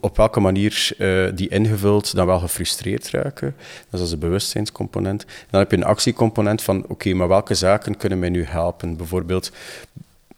op 0.00 0.16
welke 0.16 0.40
manier 0.40 0.90
uh, 0.98 1.28
die 1.34 1.48
ingevuld 1.48 2.14
dan 2.14 2.26
wel 2.26 2.38
gefrustreerd 2.38 3.10
raken. 3.10 3.56
Dat 3.90 4.00
is 4.00 4.10
de 4.10 4.16
bewustzijnscomponent. 4.16 5.26
Dan 5.50 5.60
heb 5.60 5.70
je 5.70 5.76
een 5.76 5.84
actiecomponent 5.84 6.62
van, 6.62 6.84
oké, 6.88 7.14
maar 7.14 7.28
welke 7.28 7.54
zaken 7.54 7.96
kunnen 7.96 8.18
mij 8.18 8.28
nu 8.28 8.44
helpen? 8.44 8.96
Bijvoorbeeld 8.96 9.50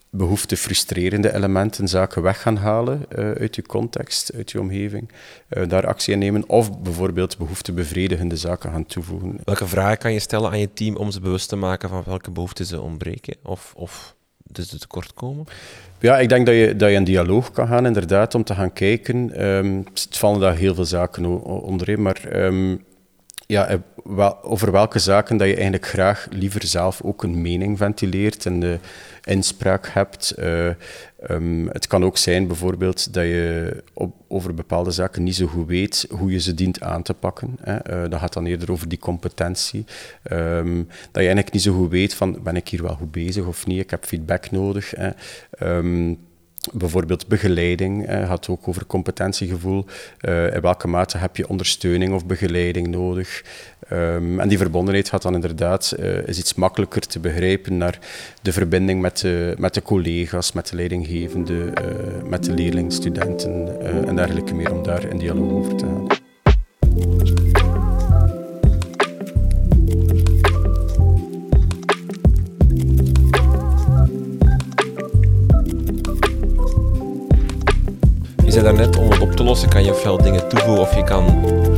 behoefte 0.09 0.57
frustrerende 0.57 1.33
elementen, 1.33 1.87
zaken 1.87 2.21
weg 2.21 2.41
gaan 2.41 2.57
halen 2.57 3.05
uh, 3.15 3.31
uit 3.31 3.55
je 3.55 3.61
context, 3.61 4.33
uit 4.33 4.51
je 4.51 4.59
omgeving, 4.59 5.11
uh, 5.49 5.67
daar 5.67 5.87
actie 5.87 6.13
in 6.13 6.19
nemen, 6.19 6.49
of 6.49 6.81
bijvoorbeeld 6.81 7.37
behoefte 7.37 7.71
bevredigende 7.71 8.37
zaken 8.37 8.71
gaan 8.71 8.85
toevoegen. 8.85 9.39
Welke 9.43 9.67
vragen 9.67 9.97
kan 9.97 10.13
je 10.13 10.19
stellen 10.19 10.51
aan 10.51 10.59
je 10.59 10.73
team 10.73 10.95
om 10.95 11.11
ze 11.11 11.19
bewust 11.19 11.49
te 11.49 11.55
maken 11.55 11.89
van 11.89 12.03
welke 12.05 12.31
behoeften 12.31 12.65
ze 12.65 12.81
ontbreken? 12.81 13.35
Of, 13.43 13.73
of 13.75 14.15
dus 14.55 14.69
de 14.69 14.79
tekortkomen? 14.79 15.45
Ja, 15.99 16.19
ik 16.19 16.29
denk 16.29 16.45
dat 16.45 16.55
je, 16.55 16.75
dat 16.75 16.89
je 16.89 16.95
een 16.95 17.03
dialoog 17.03 17.51
kan 17.51 17.67
gaan, 17.67 17.85
inderdaad, 17.85 18.35
om 18.35 18.43
te 18.43 18.53
gaan 18.53 18.73
kijken. 18.73 19.45
Um, 19.45 19.85
het 19.93 20.17
vallen 20.17 20.39
daar 20.39 20.55
heel 20.55 20.75
veel 20.75 20.85
zaken 20.85 21.43
onderin, 21.43 22.01
maar 22.01 22.21
um, 22.35 22.83
ja, 23.53 23.67
eh, 23.67 24.31
over 24.41 24.71
welke 24.71 24.99
zaken 24.99 25.37
dat 25.37 25.47
je 25.47 25.53
eigenlijk 25.53 25.85
graag 25.85 26.27
liever 26.29 26.65
zelf 26.65 27.01
ook 27.01 27.23
een 27.23 27.41
mening 27.41 27.77
ventileert 27.77 28.45
en 28.45 28.59
de 28.59 28.79
inspraak 29.23 29.87
hebt. 29.87 30.33
Uh, 30.39 30.69
um, 31.29 31.67
het 31.67 31.87
kan 31.87 32.03
ook 32.03 32.17
zijn 32.17 32.47
bijvoorbeeld 32.47 33.13
dat 33.13 33.23
je 33.23 33.83
op, 33.93 34.15
over 34.27 34.53
bepaalde 34.53 34.91
zaken 34.91 35.23
niet 35.23 35.35
zo 35.35 35.47
goed 35.47 35.67
weet 35.67 36.07
hoe 36.09 36.31
je 36.31 36.39
ze 36.39 36.53
dient 36.53 36.81
aan 36.81 37.01
te 37.01 37.13
pakken. 37.13 37.57
Hè. 37.61 38.03
Uh, 38.03 38.09
dat 38.09 38.19
gaat 38.19 38.33
dan 38.33 38.45
eerder 38.45 38.71
over 38.71 38.89
die 38.89 38.99
competentie. 38.99 39.85
Um, 40.31 40.87
dat 40.87 41.07
je 41.11 41.19
eigenlijk 41.19 41.53
niet 41.53 41.61
zo 41.61 41.73
goed 41.73 41.91
weet 41.91 42.13
van 42.13 42.39
ben 42.43 42.55
ik 42.55 42.67
hier 42.67 42.83
wel 42.83 42.95
goed 42.95 43.11
bezig 43.11 43.45
of 43.45 43.65
niet, 43.65 43.79
ik 43.79 43.89
heb 43.89 44.05
feedback 44.05 44.51
nodig. 44.51 44.93
Hè. 44.95 45.09
Um, 45.77 46.17
Bijvoorbeeld 46.71 47.27
begeleiding 47.27 48.05
eh, 48.05 48.27
gaat 48.27 48.49
ook 48.49 48.67
over 48.67 48.85
competentiegevoel. 48.85 49.85
Uh, 50.21 50.53
in 50.53 50.61
welke 50.61 50.87
mate 50.87 51.17
heb 51.17 51.37
je 51.37 51.49
ondersteuning 51.49 52.13
of 52.13 52.25
begeleiding 52.25 52.87
nodig? 52.87 53.43
Um, 53.91 54.39
en 54.39 54.47
die 54.49 54.57
verbondenheid 54.57 55.09
gaat 55.09 55.21
dan 55.21 55.33
inderdaad 55.33 55.95
uh, 55.99 56.27
is 56.27 56.39
iets 56.39 56.53
makkelijker 56.53 57.01
te 57.01 57.19
begrijpen 57.19 57.77
naar 57.77 57.99
de 58.41 58.51
verbinding 58.51 59.01
met 59.01 59.17
de, 59.17 59.55
met 59.57 59.73
de 59.73 59.81
collega's, 59.81 60.51
met 60.51 60.67
de 60.67 60.75
leidinggevende, 60.75 61.53
uh, 61.53 62.29
met 62.29 62.43
de 62.43 62.53
leerlingstudenten 62.53 63.81
en 64.07 64.15
dergelijke 64.15 64.53
meer 64.53 64.73
om 64.73 64.83
daar 64.83 65.03
in 65.03 65.17
dialoog 65.17 65.51
over 65.51 65.75
te 65.75 65.85
gaan. 65.85 66.07
Zei 78.53 78.65
daarnet, 78.65 78.97
om 78.97 79.09
het 79.09 79.19
op 79.19 79.31
te 79.31 79.43
lossen 79.43 79.69
kan 79.69 79.83
je 79.83 79.91
ofwel 79.91 80.17
dingen 80.17 80.49
toevoegen 80.49 80.81
of 80.81 80.95
je 80.95 81.03
kan 81.03 81.25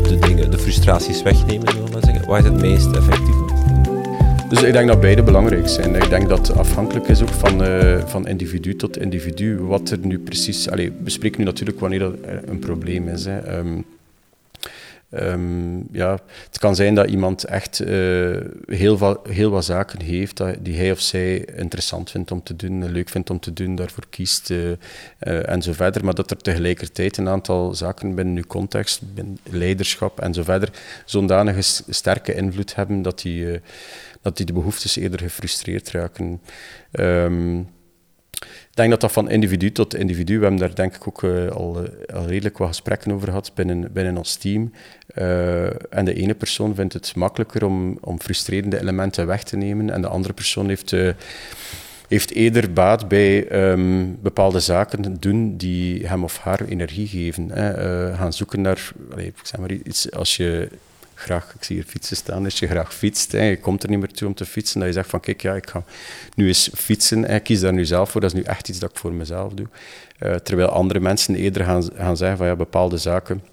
de, 0.04 0.18
dingen, 0.20 0.52
de 0.52 0.58
frustraties 0.58 1.22
wegnemen, 1.22 1.66
we 1.66 2.00
zeggen. 2.02 2.28
Wat 2.28 2.38
is 2.38 2.44
het 2.44 2.62
meest 2.62 2.96
effectief? 2.96 3.36
Dus 4.50 4.64
ik 4.64 4.74
denk 4.74 4.88
dat 4.88 5.00
beide 5.00 5.24
belangrijk 5.24 5.68
zijn. 5.68 5.96
Ik 5.96 6.10
denk 6.10 6.30
dat 6.30 6.48
het 6.48 6.58
afhankelijk 6.58 7.08
is 7.08 7.22
ook 7.22 7.30
van, 7.30 7.64
uh, 7.64 7.98
van 8.06 8.28
individu 8.28 8.76
tot 8.76 8.98
individu 8.98 9.60
wat 9.60 9.90
er 9.90 9.98
nu 10.02 10.20
precies... 10.20 10.70
Allez, 10.70 10.90
we 11.04 11.10
spreken 11.10 11.40
nu 11.40 11.46
natuurlijk 11.46 11.80
wanneer 11.80 12.02
er 12.02 12.42
een 12.46 12.60
probleem 12.60 13.08
is. 13.08 13.26
Hè. 13.26 13.58
Um, 13.58 13.86
Um, 15.20 15.88
ja, 15.92 16.20
het 16.46 16.58
kan 16.60 16.76
zijn 16.76 16.96
dat 16.96 17.10
iemand 17.10 17.44
echt 17.44 17.82
uh, 17.82 18.38
heel, 18.66 19.22
heel 19.30 19.50
wat 19.50 19.66
zaken 19.66 20.02
heeft 20.02 20.42
die 20.60 20.78
hij 20.78 20.92
of 20.92 21.00
zij 21.00 21.38
interessant 21.38 22.12
vindt 22.12 22.32
om 22.32 22.44
te 22.44 22.56
doen, 22.56 22.92
leuk 22.92 23.10
vindt 23.10 23.30
om 23.30 23.40
te 23.40 23.54
doen, 23.54 23.76
daarvoor 23.76 24.04
kiest 24.10 24.50
uh, 24.50 24.70
en 25.20 25.62
zo 25.62 25.74
verder. 25.74 26.06
Maar 26.06 26.16
dat 26.16 26.32
er 26.32 26.38
tegelijkertijd 26.38 27.18
een 27.18 27.30
aantal 27.30 27.76
zaken 27.76 28.16
binnen 28.16 28.36
uw 28.36 28.48
context, 28.48 29.14
binnen 29.14 29.38
leiderschap 29.44 30.20
en 30.20 30.34
zo 30.34 30.44
verder, 30.44 30.70
zodanig 31.06 31.66
sterke 31.90 32.34
invloed 32.34 32.76
hebben 32.76 33.02
dat 33.02 33.22
die, 33.22 33.62
dat 34.22 34.38
die 34.38 34.46
de 34.46 34.54
behoeftes 34.54 34.96
eerder 34.96 35.20
gefrustreerd 35.20 35.92
raken. 35.92 36.42
Um, 36.92 37.68
denk 38.76 38.90
dat 38.90 39.02
dat 39.02 39.12
van 39.12 39.30
individu 39.30 39.72
tot 39.72 39.96
individu, 39.96 40.36
we 40.36 40.42
hebben 40.42 40.60
daar 40.60 40.76
denk 40.76 40.96
ik 40.96 41.08
ook 41.08 41.22
uh, 41.22 41.52
al, 41.52 41.84
uh, 41.84 42.16
al, 42.16 42.26
redelijk 42.26 42.58
wat 42.58 42.68
gesprekken 42.68 43.12
over 43.12 43.28
gehad 43.28 43.52
binnen, 43.56 43.92
binnen 43.94 44.18
ons 44.18 44.36
team. 44.36 44.72
Uh, 45.16 45.94
en 45.94 46.06
de 46.06 46.14
ene 46.14 46.34
persoon 46.34 46.76
vindt 46.76 46.94
het 46.94 47.16
makkelijker 47.16 47.66
om, 47.66 47.98
om 48.02 48.22
frustrerende 48.22 48.80
elementen 48.80 49.28
weg 49.28 49.44
te 49.44 49.58
nemen 49.58 49.90
en 49.90 50.02
de 50.02 50.08
andere 50.08 50.34
persoon 50.34 50.68
heeft, 50.68 50.96
heeft 52.08 52.32
eerder 52.32 52.74
baat 52.74 53.08
bij 53.08 53.52
um, 53.72 54.18
bepaalde 54.22 54.60
zaken 54.60 55.20
doen 55.20 55.58
die 55.58 56.08
hem 56.08 56.24
of 56.24 56.38
haar 56.38 56.62
energie 56.66 57.08
geven. 57.08 57.50
Hè. 57.52 57.74
gaan 58.16 58.34
zoeken 58.34 58.62
naar, 58.62 58.92
allez, 59.12 59.30
zeg 59.44 59.60
maar 59.60 59.72
iets, 59.72 60.12
als 60.12 60.38
je 60.38 60.70
graag, 61.16 61.54
ik 61.56 61.64
zie 61.64 61.76
hier 61.76 61.86
fietsen 61.86 62.16
staan, 62.16 62.44
als 62.44 62.60
je 62.60 62.68
graag 62.68 62.94
fietst, 62.94 63.32
hè, 63.32 63.44
je 63.44 63.60
komt 63.60 63.84
er 63.84 63.90
niet 63.90 64.00
meer 64.00 64.12
toe 64.12 64.28
om 64.28 64.34
te 64.34 64.46
fietsen, 64.46 64.80
dat 64.80 64.88
je 64.88 64.94
zegt 64.94 65.10
van 65.10 65.20
kijk, 65.20 65.42
ja, 65.42 65.56
ik 65.56 65.70
ga 65.70 65.84
nu 66.36 66.48
eens 66.48 66.70
fietsen, 66.74 67.26
en 67.26 67.36
ik 67.36 67.44
kies 67.44 67.60
daar 67.60 67.74
nu 67.74 67.86
zelf 67.86 68.10
voor, 68.10 68.22
dat 68.22 68.34
is 68.34 68.40
nu 68.40 68.44
echt 68.44 68.70
iets 68.70 68.80
dat 68.80 68.90
ik 68.90 68.98
voor 68.98 69.14
mezelf 69.14 69.54
doe. 69.54 69.68
Uh, 70.20 70.36
terwijl 70.36 70.70
andere 70.70 71.00
mensen 71.00 71.36
eerder 71.36 71.66
gaan, 71.66 71.84
gaan 71.96 72.18
zeggen 72.18 72.38
van 72.38 72.48
ja, 72.48 72.56
bepaalde 72.56 72.98
zaken 72.98 73.44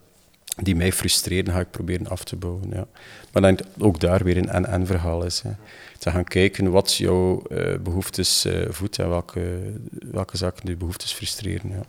die 0.57 0.77
mij 0.77 0.93
frustreren, 0.93 1.53
ga 1.53 1.61
ik 1.61 1.71
proberen 1.71 2.09
af 2.09 2.25
te 2.25 2.37
bouwen. 2.37 2.71
Ja. 2.73 2.87
Maar 3.33 3.43
dan 3.43 3.59
ook 3.79 4.01
daar 4.01 4.25
weer 4.25 4.37
een 4.37 4.49
en-en 4.49 4.87
verhaal 4.87 5.25
is. 5.25 5.41
Hè. 5.41 5.51
Te 5.99 6.11
gaan 6.11 6.25
kijken 6.25 6.71
wat 6.71 6.95
jouw 6.95 7.43
uh, 7.51 7.79
behoeftes 7.79 8.47
uh, 8.47 8.67
voedt 8.69 8.99
en 8.99 9.09
welke, 9.09 9.59
welke 10.11 10.37
zaken 10.37 10.67
die 10.67 10.77
behoeftes 10.77 11.13
frustreren. 11.13 11.71
Ja. 11.71 11.83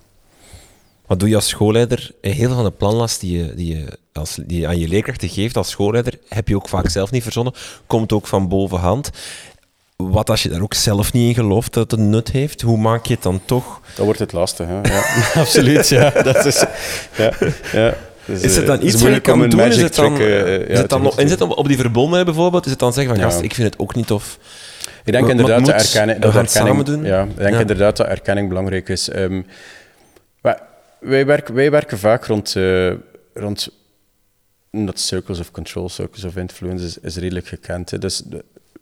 Wat 1.13 1.21
doe 1.21 1.31
je 1.31 1.37
als 1.37 1.47
schoolleider? 1.47 2.11
Heel 2.21 2.33
veel 2.33 2.55
van 2.55 2.63
de 2.63 2.71
planlast 2.71 3.19
die 3.19 3.37
je, 3.37 3.53
die 3.55 3.75
je, 3.75 3.85
als, 4.13 4.39
die 4.45 4.59
je 4.59 4.67
aan 4.67 4.79
je 4.79 4.87
leerkrachten 4.87 5.29
geeft 5.29 5.57
als 5.57 5.69
schoolleider, 5.69 6.13
heb 6.27 6.47
je 6.47 6.55
ook 6.55 6.69
vaak 6.69 6.89
zelf 6.89 7.11
niet 7.11 7.23
verzonnen. 7.23 7.53
Komt 7.87 8.13
ook 8.13 8.27
van 8.27 8.47
bovenhand. 8.47 9.09
Wat 9.95 10.29
als 10.29 10.43
je 10.43 10.49
daar 10.49 10.61
ook 10.61 10.73
zelf 10.73 11.13
niet 11.13 11.27
in 11.27 11.43
gelooft 11.43 11.73
dat 11.73 11.91
het 11.91 11.99
een 11.99 12.09
nut 12.09 12.31
heeft? 12.31 12.61
Hoe 12.61 12.77
maak 12.77 13.05
je 13.05 13.13
het 13.13 13.23
dan 13.23 13.41
toch? 13.45 13.81
Dat 13.95 14.05
wordt 14.05 14.19
het 14.19 14.31
lastig, 14.31 14.67
hè? 14.67 14.81
Ja, 14.81 15.03
absoluut. 15.41 15.87
Ja. 15.87 16.09
Dat 16.33 16.45
is, 16.45 16.63
ja, 17.17 17.31
ja. 17.73 17.93
Dus, 18.25 18.41
is 18.41 18.55
het 18.55 18.65
dan 18.65 18.83
iets 18.83 19.01
wat 19.01 19.13
je 19.13 19.19
kan 19.19 19.49
doen? 19.49 19.59
Is 19.61 19.81
het 19.81 19.95
dan, 19.95 20.21
uh, 20.21 20.79
dan 20.87 21.01
nog 21.01 21.19
inzet 21.19 21.41
op, 21.41 21.57
op 21.57 21.67
die 21.67 21.77
verbondenheid 21.77 22.25
bijvoorbeeld? 22.25 22.65
Is 22.65 22.71
het 22.71 22.79
dan 22.79 22.93
zeggen 22.93 23.15
van, 23.15 23.23
gast, 23.23 23.41
ik 23.41 23.53
vind 23.53 23.71
het 23.71 23.79
ook 23.79 23.95
niet 23.95 24.07
tof. 24.07 24.37
Ik 25.03 25.11
denk 25.11 25.29
inderdaad 25.29 25.65
dat 25.65 25.75
erkenning... 25.75 26.19
Dat 26.19 26.35
erkenning 26.35 26.83
doen. 26.83 27.03
Ja, 27.03 27.23
ik 27.23 27.37
denk 27.37 27.59
inderdaad 27.59 27.97
dat 27.97 28.07
erkenning 28.07 28.47
belangrijk 28.47 28.89
is. 28.89 29.15
Um, 29.15 29.45
wij, 31.03 31.25
werken, 31.25 31.53
wij 31.53 31.71
werken 31.71 31.97
vaak 31.97 32.25
rond, 32.25 32.55
uh, 32.55 32.93
rond 33.33 33.69
dat 34.71 34.99
circles 34.99 35.39
of 35.39 35.51
control, 35.51 35.89
circles 35.89 36.23
of 36.23 36.35
influence 36.35 36.99
is, 37.01 37.15
redelijk 37.15 37.47
gekend. 37.47 37.89
Hè. 37.89 37.97
Dus 37.97 38.23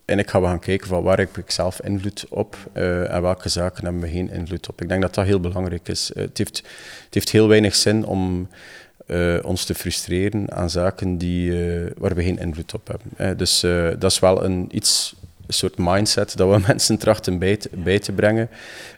en 0.06 0.20
ik 0.20 0.30
ga 0.30 0.42
we 0.42 0.48
gaan 0.48 0.60
kijken 0.60 0.88
van 0.88 1.04
waar 1.04 1.18
heb 1.18 1.38
ik 1.38 1.52
zelf 1.52 1.82
invloed 1.82 2.26
op 2.30 2.58
uh, 2.74 3.14
en 3.14 3.22
welke 3.22 3.50
zaken 3.50 3.84
hebben 3.84 4.02
we 4.02 4.10
geen 4.10 4.32
invloed 4.32 4.70
op. 4.70 4.82
Ik 4.82 4.90
denk 4.90 5.02
dat 5.02 5.14
dat 5.14 5.26
heel 5.26 5.40
belangrijk 5.40 5.88
is. 5.88 6.12
Uh, 6.16 6.24
het, 6.24 6.38
heeft, 6.38 6.58
het 7.06 7.14
heeft 7.14 7.30
heel 7.30 7.48
weinig 7.48 7.76
zin 7.76 8.06
om 8.06 8.50
ons 9.44 9.66
te 9.66 9.76
frustreren 9.76 10.52
aan 10.52 10.70
zaken 10.70 11.18
die, 11.18 11.52
waar 11.98 12.16
we 12.16 12.24
geen 12.24 12.40
invloed 12.40 12.74
op 12.74 12.88
hebben. 12.88 13.38
dus 13.38 13.60
dat 14.00 14.12
is 14.12 14.20
wel 14.20 14.44
een, 14.44 14.68
iets 14.72 15.16
een 15.48 15.54
soort 15.54 15.78
mindset 15.78 16.38
dat 16.38 16.50
we 16.50 16.64
mensen 16.68 16.98
trachten 16.98 17.40
bij 17.40 17.58
te, 17.58 17.70
bij 17.74 18.00
te 18.00 18.12
brengen. 18.12 18.50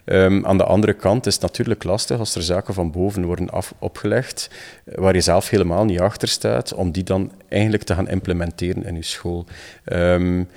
Um, 0.04 0.46
aan 0.46 0.58
de 0.58 0.64
andere 0.64 0.92
kant 0.92 1.26
is 1.26 1.34
het 1.34 1.42
natuurlijk 1.42 1.84
lastig 1.84 2.18
als 2.18 2.34
er 2.34 2.42
zaken 2.42 2.74
van 2.74 2.90
boven 2.90 3.24
worden 3.24 3.48
opgelegd, 3.78 4.50
eh, 4.84 4.98
waar 4.98 5.14
je 5.14 5.20
zelf 5.20 5.48
helemaal 5.48 5.84
niet 5.84 6.00
achter 6.00 6.28
staat, 6.28 6.74
om 6.74 6.92
die 6.92 7.04
dan 7.04 7.32
eigenlijk 7.48 7.82
te 7.82 7.94
gaan 7.94 8.08
implementeren 8.08 8.84
in 8.84 8.94
je 8.94 9.02
school. 9.02 9.46
Um, 9.84 10.48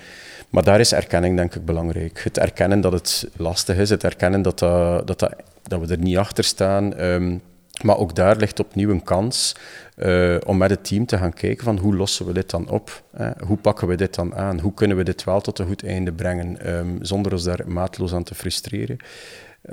maar 0.50 0.64
daar 0.64 0.80
is 0.80 0.92
erkenning 0.92 1.36
denk 1.36 1.54
ik 1.54 1.64
belangrijk. 1.64 2.20
Het 2.24 2.38
erkennen 2.38 2.80
dat 2.80 2.92
het 2.92 3.28
lastig 3.36 3.76
is, 3.76 3.90
het 3.90 4.04
erkennen 4.04 4.42
dat, 4.42 4.58
dat, 4.58 5.06
dat, 5.06 5.34
dat, 5.62 5.80
we 5.80 5.92
er 5.92 5.98
niet 5.98 6.16
achter 6.16 6.44
staan. 6.44 7.00
Um, 7.00 7.42
maar 7.82 7.98
ook 7.98 8.14
daar 8.14 8.36
ligt 8.36 8.60
opnieuw 8.60 8.90
een 8.90 9.02
kans 9.02 9.54
uh, 9.96 10.36
om 10.46 10.56
met 10.56 10.70
het 10.70 10.84
team 10.84 11.06
te 11.06 11.18
gaan 11.18 11.32
kijken 11.32 11.64
van 11.64 11.78
hoe 11.78 11.96
lossen 11.96 12.26
we 12.26 12.32
dit 12.32 12.50
dan 12.50 12.68
op? 12.70 13.02
Hoe 13.46 13.56
pakken 13.56 13.88
we 13.88 13.96
dit 13.96 14.14
dan 14.14 14.34
aan? 14.34 14.60
Hoe 14.60 14.74
kunnen 14.74 14.96
we 14.96 15.04
dit 15.04 15.24
wel 15.24 15.40
tot 15.40 15.58
een 15.58 15.66
goed 15.66 15.84
einde 15.84 16.12
brengen 16.12 16.74
um, 16.74 16.98
zonder 17.00 17.32
ons 17.32 17.44
daar 17.44 17.60
maatloos 17.66 18.14
aan 18.14 18.22
te 18.22 18.34
frustreren? 18.34 18.96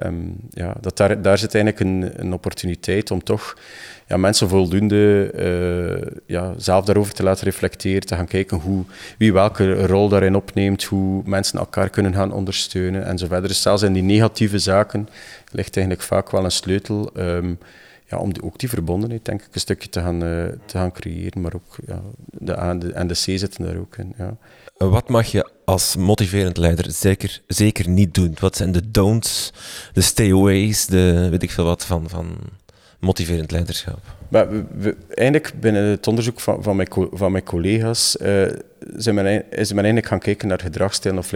Um, 0.03 0.35
ja, 0.49 0.75
dat 0.81 0.97
daar, 0.97 1.21
daar 1.21 1.37
zit 1.37 1.55
eigenlijk 1.55 1.85
een, 1.85 2.25
een 2.25 2.33
opportuniteit 2.33 3.11
om 3.11 3.23
toch 3.23 3.57
ja, 4.07 4.17
mensen 4.17 4.49
voldoende 4.49 5.31
uh, 5.35 6.19
ja, 6.25 6.53
zelf 6.57 6.85
daarover 6.85 7.13
te 7.13 7.23
laten 7.23 7.43
reflecteren, 7.43 8.05
te 8.05 8.15
gaan 8.15 8.27
kijken 8.27 8.57
hoe, 8.57 8.83
wie 9.17 9.33
welke 9.33 9.87
rol 9.87 10.09
daarin 10.09 10.35
opneemt, 10.35 10.83
hoe 10.83 11.21
mensen 11.25 11.59
elkaar 11.59 11.89
kunnen 11.89 12.13
gaan 12.13 12.31
ondersteunen 12.31 13.05
en 13.05 13.17
zo 13.17 13.27
verder. 13.27 13.47
Dus 13.47 13.61
zelfs 13.61 13.81
in 13.81 13.93
die 13.93 14.03
negatieve 14.03 14.59
zaken 14.59 15.09
ligt 15.51 15.77
eigenlijk 15.77 16.07
vaak 16.07 16.31
wel 16.31 16.43
een 16.43 16.51
sleutel. 16.51 17.11
Um, 17.17 17.57
ja, 18.05 18.17
om 18.17 18.33
die, 18.33 18.43
ook 18.43 18.59
die 18.59 18.69
verbondenheid 18.69 19.25
denk 19.25 19.41
ik 19.41 19.55
een 19.55 19.59
stukje 19.59 19.89
te 19.89 19.99
gaan, 19.99 20.23
uh, 20.23 20.45
te 20.65 20.77
gaan 20.77 20.91
creëren. 20.91 21.41
Maar 21.41 21.53
ook 21.53 21.77
ja, 21.87 22.01
de 22.31 22.59
A 22.59 22.69
en 22.69 22.79
de, 22.79 22.91
en 22.91 23.07
de 23.07 23.13
C 23.13 23.17
zitten 23.17 23.65
daar 23.65 23.77
ook 23.77 23.97
in. 23.97 24.13
Ja. 24.17 24.37
Wat 24.77 25.09
mag 25.09 25.25
je 25.25 25.51
als 25.65 25.95
motiverend 25.95 26.57
leider 26.57 26.91
zeker, 26.91 27.41
zeker 27.47 27.89
niet 27.89 28.13
doen? 28.13 28.37
Wat 28.39 28.55
zijn 28.55 28.71
de 28.71 28.91
don'ts, 28.91 29.53
de 29.93 30.01
stay-aways, 30.01 30.85
de 30.85 31.27
weet 31.29 31.43
ik 31.43 31.51
veel 31.51 31.65
wat 31.65 31.85
van, 31.85 32.09
van 32.09 32.37
motiverend 32.99 33.51
leiderschap? 33.51 33.99
Maar 34.29 34.47
we, 34.77 34.95
eigenlijk 35.09 35.53
binnen 35.59 35.83
het 35.83 36.07
onderzoek 36.07 36.39
van, 36.39 36.63
van, 36.63 36.75
mijn, 36.75 36.87
van 37.11 37.31
mijn 37.31 37.43
collega's 37.43 38.17
uh, 38.21 38.51
zijn 38.95 39.15
men, 39.15 39.51
is 39.51 39.69
men 39.69 39.83
eigenlijk 39.83 40.07
gaan 40.07 40.19
kijken 40.19 40.47
naar 40.47 40.59
gedragsstijlen 40.59 41.19
of 41.19 41.31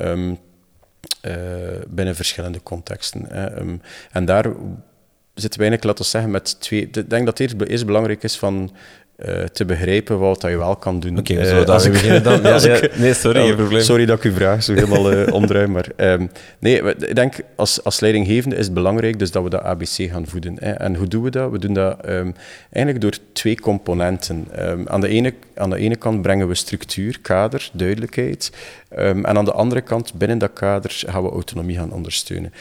um, 0.00 0.38
uh, 1.22 1.34
binnen 1.88 2.16
verschillende 2.16 2.62
contexten. 2.62 3.26
Hè, 3.28 3.60
um, 3.60 3.80
en 4.12 4.24
daar 4.24 4.52
zitten 5.36 5.60
we 5.60 5.66
eigenlijk, 5.66 5.84
laten 5.84 6.04
we 6.04 6.10
zeggen, 6.10 6.30
met 6.30 6.60
twee... 6.60 6.80
Ik 6.80 7.10
denk 7.10 7.24
dat 7.24 7.38
het 7.38 7.68
eerst 7.68 7.86
belangrijk 7.86 8.22
is 8.22 8.36
van 8.36 8.70
uh, 9.16 9.42
te 9.42 9.64
begrijpen 9.64 10.18
wat 10.18 10.40
dat 10.40 10.50
je 10.50 10.56
wel 10.56 10.76
kan 10.76 11.00
doen. 11.00 11.18
Oké, 11.18 11.32
okay, 11.32 11.60
uh, 11.60 11.66
als 11.66 11.84
ik 11.84 11.92
beginnen 11.92 12.22
dan? 12.22 12.42
Ja, 12.42 12.60
ja, 12.60 12.80
nee, 12.94 13.14
sorry, 13.14 13.40
geen 13.40 13.56
probleem. 13.56 13.82
Sorry 13.82 14.06
dat 14.06 14.18
ik 14.18 14.24
u 14.24 14.32
vraag, 14.32 14.62
zo 14.62 14.74
helemaal 14.74 15.12
uh, 15.12 15.32
omdraai, 15.40 15.66
maar 15.66 15.86
um, 15.96 16.30
nee, 16.58 16.82
ik 16.82 17.14
denk 17.14 17.34
als, 17.54 17.84
als 17.84 18.00
leidinggevende 18.00 18.56
is 18.56 18.64
het 18.64 18.74
belangrijk 18.74 19.18
dus 19.18 19.30
dat 19.30 19.42
we 19.42 19.50
dat 19.50 19.62
ABC 19.62 20.10
gaan 20.10 20.26
voeden. 20.26 20.56
Hè. 20.60 20.70
En 20.70 20.94
hoe 20.94 21.08
doen 21.08 21.22
we 21.22 21.30
dat? 21.30 21.50
We 21.50 21.58
doen 21.58 21.74
dat 21.74 22.08
um, 22.08 22.34
eigenlijk 22.70 23.04
door 23.04 23.18
twee 23.32 23.60
componenten. 23.60 24.48
Um, 24.58 24.88
aan, 24.88 25.00
de 25.00 25.08
ene, 25.08 25.34
aan 25.54 25.70
de 25.70 25.76
ene 25.76 25.96
kant 25.96 26.22
brengen 26.22 26.48
we 26.48 26.54
structuur, 26.54 27.18
kader, 27.22 27.70
duidelijkheid. 27.72 28.52
en 28.88 29.26
aan 29.26 29.44
de 29.44 29.52
andere 29.52 29.80
kant, 29.80 30.14
binnen 30.14 30.38
dat 30.38 30.52
kader, 30.52 31.02
gaan 31.06 31.22
we 31.22 31.30
autonomie 31.30 31.76
gaan 31.76 31.92
ondersteunen. 31.92 32.52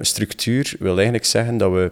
structuur 0.00 0.74
wil 0.78 0.94
eigenlijk 0.94 1.24
zeggen 1.24 1.56
dat 1.56 1.72
we 1.72 1.90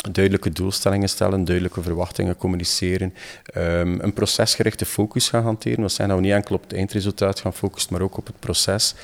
duidelijke 0.00 0.50
doelstellingen 0.50 1.08
stellen, 1.08 1.44
duidelijke 1.44 1.82
verwachtingen 1.82 2.36
communiceren, 2.36 3.14
um, 3.56 4.00
een 4.00 4.12
procesgerichte 4.12 4.84
focus 4.84 5.28
gaan 5.28 5.42
hanteren. 5.42 5.80
Dat 5.80 5.92
zijn 5.92 6.08
dat 6.08 6.16
we 6.16 6.22
niet 6.22 6.32
enkel 6.32 6.54
op 6.54 6.62
het 6.62 6.72
eindresultaat 6.72 7.40
gaan 7.40 7.54
focussen, 7.54 7.92
maar 7.92 8.02
ook 8.02 8.16
op 8.16 8.26
het 8.26 8.38
proces. 8.38 8.94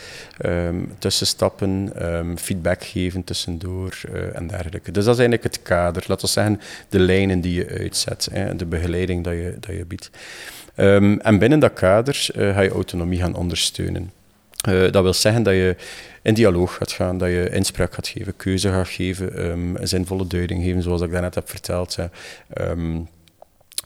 Um, 0.44 0.92
tussenstappen, 0.98 1.92
um, 2.14 2.38
feedback 2.38 2.84
geven 2.84 3.24
tussendoor 3.24 4.00
uh, 4.12 4.36
en 4.36 4.46
dergelijke. 4.46 4.90
Dus 4.90 5.04
dat 5.04 5.14
is 5.14 5.20
eigenlijk 5.20 5.54
het 5.54 5.62
kader. 5.62 6.04
Laten 6.06 6.26
we 6.26 6.32
zeggen, 6.32 6.60
de 6.88 6.98
lijnen 6.98 7.40
die 7.40 7.54
je 7.54 7.68
uitzet, 7.68 8.28
hè, 8.32 8.56
de 8.56 8.66
begeleiding 8.66 9.24
dat 9.24 9.32
je, 9.32 9.56
dat 9.60 9.76
je 9.76 9.84
biedt. 9.84 10.10
en 11.22 11.38
binnen 11.38 11.58
dat 11.58 11.72
kader 11.72 12.26
uh, 12.36 12.54
ga 12.54 12.60
je 12.60 12.70
autonomie 12.70 13.20
gaan 13.20 13.34
ondersteunen. 13.34 14.15
Uh, 14.68 14.92
dat 14.92 15.02
wil 15.02 15.14
zeggen 15.14 15.42
dat 15.42 15.54
je 15.54 15.76
in 16.22 16.34
dialoog 16.34 16.74
gaat 16.74 16.92
gaan, 16.92 17.18
dat 17.18 17.28
je 17.28 17.50
inspraak 17.50 17.94
gaat 17.94 18.08
geven, 18.08 18.36
keuze 18.36 18.68
gaat 18.68 18.88
geven, 18.88 19.46
um, 19.46 19.76
zinvolle 19.82 20.26
duiding 20.26 20.62
geven, 20.62 20.82
zoals 20.82 21.00
ik 21.00 21.10
daarnet 21.10 21.34
heb 21.34 21.48
verteld. 21.50 21.96
Um, 22.60 23.08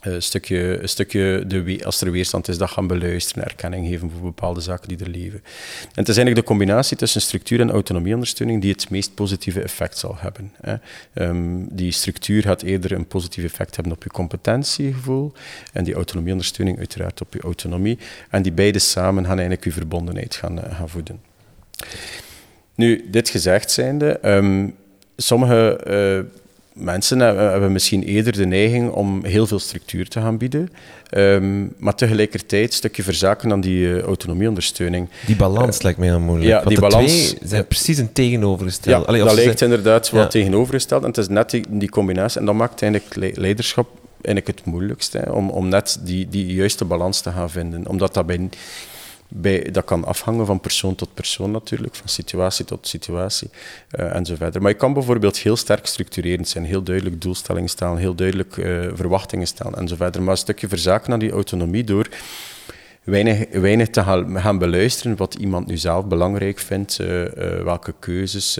een 0.01 0.21
stukje, 0.21 0.81
een 0.81 0.89
stukje 0.89 1.43
de, 1.47 1.79
als 1.85 2.01
er 2.01 2.11
weerstand 2.11 2.47
is, 2.47 2.57
dat 2.57 2.69
gaan 2.69 2.87
beluisteren, 2.87 3.43
erkenning 3.43 3.87
geven 3.87 4.11
voor 4.11 4.21
bepaalde 4.21 4.61
zaken 4.61 4.87
die 4.87 4.97
er 4.97 5.09
leven. 5.09 5.41
En 5.81 5.89
het 5.93 6.09
is 6.09 6.17
eigenlijk 6.17 6.35
de 6.35 6.43
combinatie 6.43 6.97
tussen 6.97 7.21
structuur 7.21 7.59
en 7.59 7.71
autonomieondersteuning 7.71 8.61
die 8.61 8.71
het 8.71 8.89
meest 8.89 9.15
positieve 9.15 9.61
effect 9.61 9.97
zal 9.97 10.15
hebben. 10.17 10.51
Hè. 10.61 10.75
Um, 11.13 11.67
die 11.71 11.91
structuur 11.91 12.41
gaat 12.41 12.61
eerder 12.61 12.91
een 12.91 13.07
positief 13.07 13.43
effect 13.43 13.75
hebben 13.75 13.93
op 13.93 14.03
je 14.03 14.09
competentiegevoel 14.09 15.33
en 15.73 15.83
die 15.83 15.93
autonomieondersteuning 15.93 16.77
uiteraard 16.77 17.21
op 17.21 17.33
je 17.33 17.41
autonomie. 17.41 17.97
En 18.29 18.41
die 18.41 18.51
beide 18.51 18.79
samen 18.79 19.23
gaan 19.23 19.37
eigenlijk 19.37 19.63
je 19.63 19.71
verbondenheid 19.71 20.35
gaan, 20.35 20.57
uh, 20.57 20.77
gaan 20.77 20.89
voeden. 20.89 21.21
Nu, 22.75 23.07
dit 23.09 23.29
gezegd 23.29 23.71
zijnde, 23.71 24.19
um, 24.25 24.75
sommige 25.17 25.81
uh, 26.25 26.40
mensen 26.73 27.19
hebben 27.19 27.71
misschien 27.71 28.03
eerder 28.03 28.33
de 28.33 28.45
neiging 28.45 28.91
om 28.91 29.25
heel 29.25 29.47
veel 29.47 29.59
structuur 29.59 30.07
te 30.07 30.19
gaan 30.19 30.37
bieden, 30.37 30.69
um, 31.11 31.73
maar 31.77 31.95
tegelijkertijd 31.95 32.67
een 32.67 32.73
stukje 32.73 33.03
verzaken 33.03 33.51
aan 33.51 33.61
die 33.61 33.85
uh, 33.85 34.01
autonomieondersteuning. 34.01 35.09
Die 35.25 35.35
balans 35.35 35.77
uh, 35.77 35.83
lijkt 35.83 35.99
mij 35.99 36.07
heel 36.07 36.19
moeilijk. 36.19 36.49
Ja, 36.49 36.63
die 36.63 36.79
balans 36.79 37.27
twee 37.27 37.49
zijn 37.49 37.67
precies 37.67 37.97
een 37.97 38.13
tegenovergesteld. 38.13 39.01
Ja, 39.01 39.07
Allee, 39.07 39.23
dat 39.23 39.33
lijkt 39.33 39.61
inderdaad 39.61 40.09
wat 40.09 40.21
ja. 40.21 40.27
tegenovergesteld 40.27 41.01
en 41.01 41.07
het 41.07 41.17
is 41.17 41.27
net 41.27 41.49
die, 41.49 41.65
die, 41.69 41.89
combinatie 41.89 42.39
en 42.39 42.45
dat 42.45 42.55
maakt 42.55 42.81
eigenlijk 42.81 43.37
leiderschap 43.37 43.87
eigenlijk 44.21 44.57
het 44.57 44.65
moeilijkste, 44.65 45.17
hè, 45.17 45.31
om, 45.31 45.49
om 45.49 45.69
net 45.69 45.99
die, 46.01 46.27
die 46.29 46.53
juiste 46.53 46.85
balans 46.85 47.21
te 47.21 47.31
gaan 47.31 47.49
vinden. 47.49 47.87
Omdat 47.87 48.13
dat 48.13 48.25
bij 48.25 48.49
bij, 49.33 49.71
dat 49.71 49.85
kan 49.85 50.05
afhangen 50.05 50.45
van 50.45 50.59
persoon 50.59 50.95
tot 50.95 51.13
persoon 51.13 51.51
natuurlijk, 51.51 51.95
van 51.95 52.07
situatie 52.07 52.65
tot 52.65 52.87
situatie 52.87 53.49
uh. 53.99 54.61
Maar 54.61 54.71
je 54.71 54.77
kan 54.77 54.93
bijvoorbeeld 54.93 55.37
heel 55.37 55.55
sterk 55.55 55.85
structurerend 55.85 56.47
zijn, 56.47 56.65
heel 56.65 56.83
duidelijk 56.83 57.21
doelstellingen 57.21 57.69
stellen, 57.69 57.97
heel 57.97 58.15
duidelijk 58.15 58.57
uh, 58.57 58.87
verwachtingen 58.93 59.47
stellen 59.47 59.77
en 59.77 59.87
zo 59.87 59.95
verder. 59.95 60.21
Maar 60.21 60.31
een 60.31 60.37
stukje 60.37 60.67
verzaken 60.67 61.09
naar 61.09 61.19
die 61.19 61.31
autonomie 61.31 61.83
door 61.83 62.07
weinig, 63.03 63.45
weinig 63.51 63.89
te 63.89 64.03
gaan, 64.03 64.57
beluisteren 64.57 65.17
wat 65.17 65.33
iemand 65.33 65.67
nu 65.67 65.77
zelf 65.77 66.05
belangrijk 66.05 66.59
vindt, 66.59 66.99
uh, 66.99 67.07
welke 67.63 67.93
keuzes 67.99 68.59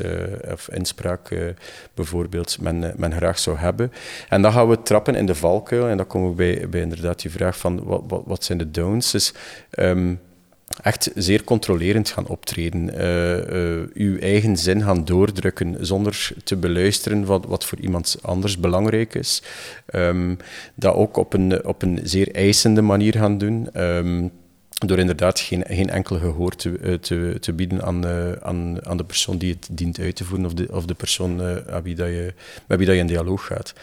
of 0.52 0.70
inspraak 0.70 1.54
bijvoorbeeld 1.94 2.58
men, 2.62 2.94
men 2.98 3.14
graag 3.14 3.40
zou 3.40 3.58
hebben. 3.58 3.92
En 4.30 4.42
dan 4.42 4.52
gaan 4.52 4.70
we 4.70 4.82
trappen 4.82 5.16
in 5.16 5.26
de 5.26 5.36
valkuil 5.36 5.88
en 5.88 5.98
dan 5.98 6.08
komen 6.08 6.30
we 6.30 6.36
bij, 6.36 6.70
bij 6.70 6.82
inderdaad 6.82 7.22
die 7.22 7.32
vraag 7.32 7.58
van 7.58 7.84
wat, 7.84 8.04
wat, 8.08 8.24
wat 8.26 8.44
zijn 8.44 8.58
de. 8.58 9.12
Dus, 9.12 9.34
um, 9.80 10.20
echt 10.82 11.12
zeer 11.16 11.44
controlerend 11.44 12.10
gaan 12.10 12.28
optreden. 12.28 12.90
Uh, 13.02 13.88
uw 13.94 14.20
eigen 14.20 14.58
zin 14.58 14.82
gaan 14.82 15.06
doordrukken 15.06 15.86
zonder 15.86 16.30
te 16.44 16.56
beluisteren 16.56 17.26
wat, 17.26 17.66
voor 17.66 17.80
iemand 17.80 18.18
anders 18.22 18.58
belangrijk 18.58 19.16
is. 19.16 19.44
Um, 19.96 20.38
dat 20.76 20.96
ook 20.96 21.18
op 21.18 21.34
een, 21.34 21.66
op 21.66 21.82
een 21.82 22.00
zeer 22.04 22.32
eisende 22.32 22.82
manier 22.82 23.14
gaan 23.14 23.38
doen. 23.38 23.70
Um, 23.82 24.32
door 24.86 24.98
inderdaad 24.98 25.40
geen, 25.40 25.64
geen 25.68 25.90
enkel 25.90 26.20
gehoor 26.20 26.56
te, 26.56 26.78
uh, 26.82 26.94
te, 26.94 27.38
te 27.40 27.54
bieden 27.54 27.84
aan, 27.84 28.06
aan, 28.42 28.86
aan 28.86 28.98
de 28.98 29.04
persoon 29.04 29.38
die 29.38 29.54
het 29.54 29.68
dient 29.72 30.00
uit 30.00 30.16
te 30.16 30.24
voeren 30.24 30.46
of 30.46 30.54
de, 30.54 30.68
of 30.72 30.86
de 30.86 30.94
persoon 30.94 31.42
uh, 31.42 31.78
wie 31.84 31.96
dat 31.96 32.08
je, 32.08 32.34
met 32.68 32.78
wie 32.78 32.88
dat 32.88 32.96
je 32.96 33.02
in 33.02 33.08
dialoog 33.08 33.46
gaat. 33.46 33.74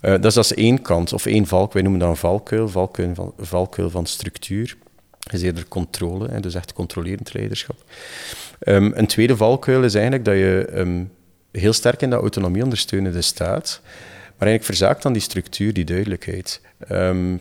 dat 0.00 0.24
is 0.24 0.36
als 0.36 0.54
één 0.54 0.82
kant, 0.82 1.12
of 1.12 1.26
één 1.26 1.46
valk. 1.46 1.72
Wij 1.72 1.82
noemen 1.82 2.00
dat 2.00 2.08
een 2.08 2.16
valkuil, 2.16 2.68
valkuil 2.68 3.14
van, 3.14 3.32
valkuil 3.38 3.90
van 3.90 4.06
structuur 4.06 4.76
is 5.32 5.42
eerder 5.42 5.68
controle, 5.68 6.28
hè, 6.28 6.40
dus 6.40 6.54
echt 6.54 6.72
controlerend 6.72 7.34
leiderschap. 7.34 7.84
Um, 8.60 8.92
een 8.94 9.06
tweede 9.06 9.36
valkuil 9.36 9.84
is 9.84 9.94
eigenlijk 9.94 10.24
dat 10.24 10.34
je 10.34 10.68
um, 10.74 11.10
heel 11.52 11.72
sterk 11.72 12.02
in 12.02 12.10
de 12.10 12.16
autonomie 12.16 12.62
ondersteunende 12.62 13.22
staat, 13.22 13.80
maar 13.82 14.48
eigenlijk 14.48 14.64
verzaakt 14.64 15.04
aan 15.04 15.12
die 15.12 15.22
structuur, 15.22 15.72
die 15.72 15.84
duidelijkheid. 15.84 16.60
Um, 16.90 17.40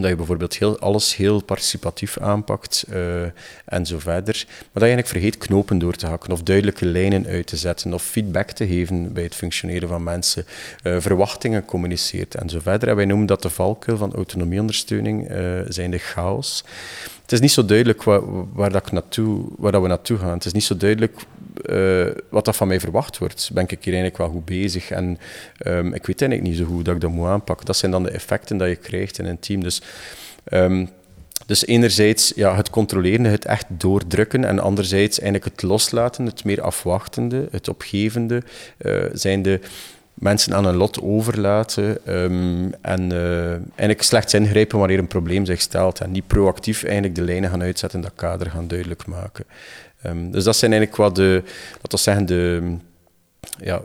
dat 0.00 0.10
je 0.10 0.16
bijvoorbeeld 0.16 0.56
heel, 0.56 0.78
alles 0.78 1.16
heel 1.16 1.42
participatief 1.42 2.18
aanpakt 2.18 2.84
uh, 2.90 3.22
en 3.64 3.86
zo 3.86 3.98
verder. 3.98 4.44
Maar 4.46 4.56
dat 4.72 4.82
je 4.82 4.94
eigenlijk 4.94 5.08
vergeet 5.08 5.38
knopen 5.38 5.78
door 5.78 5.94
te 5.94 6.06
hakken 6.06 6.32
of 6.32 6.42
duidelijke 6.42 6.86
lijnen 6.86 7.26
uit 7.26 7.46
te 7.46 7.56
zetten 7.56 7.94
of 7.94 8.02
feedback 8.02 8.50
te 8.50 8.66
geven 8.66 9.12
bij 9.12 9.22
het 9.22 9.34
functioneren 9.34 9.88
van 9.88 10.02
mensen, 10.02 10.44
uh, 10.82 10.96
verwachtingen 11.00 11.64
communiceert 11.64 12.34
en 12.34 12.48
zo 12.48 12.60
verder. 12.60 12.88
En 12.88 12.96
wij 12.96 13.04
noemen 13.04 13.26
dat 13.26 13.42
de 13.42 13.50
valkuil 13.50 13.96
van 13.96 14.14
autonomieondersteuning, 14.14 15.30
uh, 15.30 15.60
zijn 15.68 15.90
de 15.90 15.98
chaos 15.98 16.64
het 17.22 17.40
is 17.40 17.40
niet 17.40 17.56
zo 17.56 17.64
duidelijk 17.64 18.02
waar, 18.02 18.20
waar, 18.52 18.72
dat 18.72 18.92
naartoe, 18.92 19.44
waar 19.56 19.72
dat 19.72 19.82
we 19.82 19.88
naartoe 19.88 20.18
gaan. 20.18 20.32
Het 20.32 20.44
is 20.44 20.52
niet 20.52 20.64
zo 20.64 20.76
duidelijk 20.76 21.20
uh, 21.70 22.06
wat 22.28 22.44
dat 22.44 22.56
van 22.56 22.68
mij 22.68 22.80
verwacht 22.80 23.18
wordt. 23.18 23.50
Ben 23.52 23.62
ik 23.62 23.70
hier 23.70 23.94
eigenlijk 23.94 24.16
wel 24.16 24.28
goed 24.28 24.44
bezig? 24.44 24.90
En 24.90 25.18
um, 25.66 25.94
ik 25.94 26.06
weet 26.06 26.22
eigenlijk 26.22 26.50
niet 26.50 26.58
zo 26.58 26.74
goed 26.74 26.84
dat 26.84 26.94
ik 26.94 27.00
dat 27.00 27.10
moet 27.10 27.28
aanpakken. 27.28 27.66
Dat 27.66 27.76
zijn 27.76 27.90
dan 27.90 28.02
de 28.02 28.10
effecten 28.10 28.56
dat 28.56 28.68
je 28.68 28.76
krijgt 28.76 29.18
in 29.18 29.26
een 29.26 29.38
team. 29.38 29.62
Dus, 29.62 29.82
um, 30.52 30.88
dus 31.46 31.66
enerzijds 31.66 32.32
ja, 32.34 32.56
het 32.56 32.70
controleren, 32.70 33.24
het 33.24 33.44
echt 33.44 33.66
doordrukken. 33.68 34.44
En 34.44 34.58
anderzijds 34.58 35.20
eigenlijk 35.20 35.52
het 35.52 35.62
loslaten, 35.62 36.26
het 36.26 36.44
meer 36.44 36.62
afwachtende, 36.62 37.48
het 37.50 37.68
opgevende. 37.68 38.42
Uh, 38.78 39.04
zijn 39.12 39.42
de 39.42 39.60
mensen 40.14 40.54
aan 40.54 40.64
een 40.64 40.76
lot 40.76 41.02
overlaten 41.02 42.14
um, 42.14 42.74
en 42.80 43.12
uh, 43.12 43.50
eigenlijk 43.50 44.02
slechts 44.02 44.34
ingrijpen 44.34 44.78
wanneer 44.78 44.98
een 44.98 45.06
probleem 45.06 45.44
zich 45.44 45.60
stelt 45.60 46.00
en 46.00 46.10
niet 46.10 46.26
proactief 46.26 46.84
eigenlijk 46.84 47.14
de 47.14 47.22
lijnen 47.22 47.50
gaan 47.50 47.62
uitzetten 47.62 47.98
en 47.98 48.04
dat 48.04 48.14
kader 48.14 48.50
gaan 48.50 48.68
duidelijk 48.68 49.06
maken. 49.06 49.44
Um, 50.06 50.30
dus 50.30 50.44
dat 50.44 50.56
zijn 50.56 50.72
eigenlijk 50.72 51.02
wat 51.02 51.16
de, 51.16 51.42
we 51.82 51.96
zeggen, 51.96 52.26
de, 52.26 52.76
ja, 53.58 53.82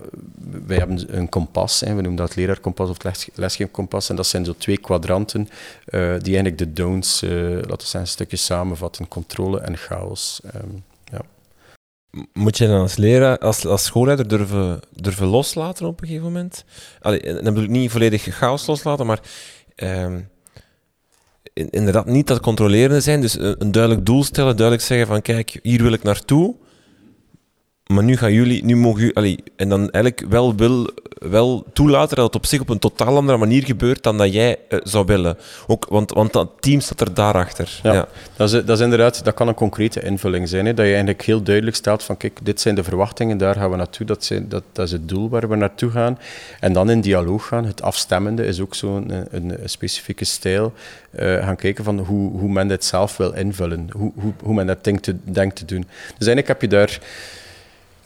wij 0.66 0.78
hebben 0.78 1.18
een 1.18 1.30
kompas, 1.30 1.80
hè, 1.80 1.88
we 1.96 2.02
noemen 2.02 2.16
dat 2.16 2.36
leraarkompas 2.36 2.90
of 2.90 2.98
lesgeefkompas, 3.36 4.10
en 4.10 4.16
dat 4.16 4.28
zijn 4.28 4.46
zo 4.46 4.56
twee 4.58 4.78
kwadranten 4.78 5.42
uh, 5.42 6.02
die 6.02 6.36
eigenlijk 6.36 6.58
de 6.58 6.74
don'ts, 6.74 7.24
uh, 7.24 7.32
laten 7.54 7.68
we 7.68 7.76
zeggen, 7.78 8.00
een 8.00 8.08
stukje 8.08 8.38
samenvatten, 8.38 9.08
controle 9.08 9.60
en 9.60 9.78
chaos. 9.78 10.42
Um, 10.56 10.84
moet 12.34 12.58
je 12.58 12.68
dan 12.68 12.82
als 12.82 12.96
leraar, 12.96 13.38
als, 13.38 13.84
schoolleider 13.84 14.28
durven, 14.28 14.80
durven 14.94 15.28
loslaten 15.28 15.86
op 15.86 16.02
een 16.02 16.08
gegeven 16.08 16.28
moment? 16.28 16.66
Allee, 17.02 17.22
dan 17.22 17.44
bedoel 17.44 17.64
ik 17.64 17.70
niet 17.70 17.92
volledig 17.92 18.24
chaos 18.24 18.66
loslaten, 18.66 19.06
maar 19.06 19.20
um, 19.76 20.30
inderdaad 21.70 22.06
niet 22.06 22.28
dat 22.28 22.40
controlerende 22.40 23.02
zijn. 23.02 23.22
Dus 23.22 23.40
een, 23.40 23.56
een, 23.60 23.72
duidelijk 23.72 24.06
doel 24.06 24.24
stellen, 24.24 24.56
duidelijk 24.56 24.88
zeggen 24.88 25.08
van 25.08 25.22
kijk, 25.22 25.60
hier 25.62 25.82
wil 25.84 25.94
ik 25.94 26.04
naartoe. 26.04 26.56
Maar 27.88 28.04
nu 28.04 28.18
gaan 28.18 28.34
jullie, 28.34 28.66
nu 28.66 28.76
mogen 28.76 29.00
jullie, 29.00 29.16
allee, 29.16 29.44
en 29.56 29.70
dan 29.70 29.80
eigenlijk 29.80 30.26
wel, 30.30 30.56
wil, 30.56 30.90
wel 31.10 31.66
toelaten 31.74 32.16
dat 32.16 32.26
het 32.26 32.36
op 32.36 32.46
zich 32.46 32.62
op 32.62 32.70
een 32.70 32.80
totaal 32.80 33.16
andere 33.16 33.38
manier 33.38 33.66
gebeurt 33.66 34.04
dan 34.04 34.18
dat 34.18 34.34
jij 34.34 34.58
uh, 34.70 34.80
zou 34.84 35.06
willen. 35.06 35.38
Ook, 35.68 35.86
want, 35.90 36.12
want 36.12 36.34
dat 36.34 36.50
team 36.60 36.80
staat 36.80 37.02
er 37.02 37.14
daarachter. 37.14 37.80
Ja, 37.84 37.94
ja. 37.94 38.08
Dat, 38.36 38.54
is, 38.54 38.66
dat 38.66 38.78
is 38.78 38.84
inderdaad, 38.84 39.24
dat 39.24 39.34
kan 39.34 39.48
een 39.48 39.54
concrete 39.54 40.02
invulling 40.02 40.50
zijn. 40.50 40.66
Hè, 40.66 40.74
dat 40.74 40.86
je 40.86 40.92
eigenlijk 40.92 41.22
heel 41.22 41.44
duidelijk 41.44 41.76
stelt 41.76 42.04
van 42.04 42.18
kijk, 42.18 42.40
dit 42.44 42.62
zijn 42.62 42.76
de 42.76 42.84
verwachtingen, 42.84 43.38
daar 43.38 43.56
gaan 43.56 43.70
we 43.70 43.76
naartoe, 43.76 44.06
dat, 44.06 44.24
zijn, 44.24 44.50
dat, 44.50 44.64
dat 44.72 44.86
is 44.86 44.92
het 44.92 45.10
doel 45.10 45.30
waar 45.30 45.50
we 45.50 45.56
naartoe 45.56 45.92
gaan. 45.92 46.20
En 46.60 46.74
dan 46.74 46.90
in 46.90 47.02
dialoog 47.02 47.48
gaan. 47.48 47.66
Het 47.66 47.82
afstemmende 47.82 48.46
is 48.46 48.60
ook 48.60 48.76
zo'n 48.76 49.12
een, 49.12 49.28
een, 49.32 49.70
specifieke 49.70 50.26
stijl. 50.26 50.74
Uh, 51.20 51.44
gaan 51.44 51.56
kijken 51.56 51.84
van 51.84 52.00
hoe, 52.00 52.40
hoe 52.40 52.50
men 52.50 52.68
dit 52.68 52.86
zelf 52.86 53.18
wil 53.18 53.34
invullen, 53.34 53.90
hoe, 53.92 54.12
hoe, 54.16 54.34
hoe 54.44 54.54
men 54.54 54.68
dat 54.68 54.84
denkt 54.84 55.04
te, 55.04 55.16
denkt 55.24 55.56
te 55.56 55.66
doen. 55.66 55.86
Dus 56.18 56.28
eigenlijk 56.28 56.48
heb 56.48 56.62
je 56.62 56.68
daar 56.68 57.00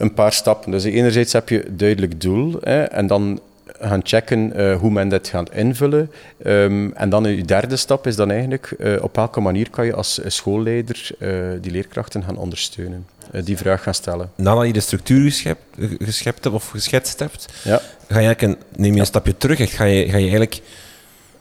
een 0.02 0.14
paar 0.14 0.34
stappen. 0.34 0.72
Dus 0.72 0.84
enerzijds 0.84 1.34
heb 1.34 1.50
je 1.50 1.66
duidelijk 1.70 2.22
doel 2.22 2.58
hè, 2.62 2.84
en 2.84 3.08
dan 3.08 3.40
gaan 3.80 4.02
checken 4.04 4.54
uh, 4.56 4.76
hoe 4.76 4.92
men 4.92 5.10
dit 5.10 5.28
gaat 5.28 5.52
invullen. 5.54 6.12
Um, 6.46 6.94
en 6.94 7.10
dan 7.10 7.36
je 7.36 7.46
derde 7.46 7.76
stap 7.76 8.08
is 8.08 8.16
dan 8.16 8.32
eigenlijk 8.32 8.74
uh, 8.80 9.04
op 9.04 9.16
welke 9.16 9.40
manier 9.40 9.70
kan 9.70 9.86
je 9.86 9.94
als 9.94 10.20
schoolleider 10.26 11.10
uh, 11.20 11.30
die 11.62 11.72
leerkrachten 11.72 12.24
gaan 12.24 12.38
ondersteunen. 12.38 13.06
die 13.44 13.58
vraag 13.58 13.84
gaan 13.84 13.94
stellen. 13.94 14.32
Nadat 14.36 14.66
je 14.66 14.74
de 14.74 14.80
structuur 14.80 15.24
geschept, 15.24 15.62
geschept 16.00 16.44
hebt 16.44 16.56
of 16.56 16.70
geschetst 16.70 17.20
hebt, 17.20 17.46
ja. 17.64 17.82
ga 18.10 18.20
je 18.20 18.36
een, 18.38 18.58
neem 18.76 18.86
je 18.86 18.88
een 18.90 18.96
ja. 18.96 19.04
stapje 19.04 19.38
terug. 19.38 19.76
Ga 19.76 19.84
je, 19.84 20.10
ga 20.10 20.18
je 20.18 20.24
eigenlijk 20.24 20.62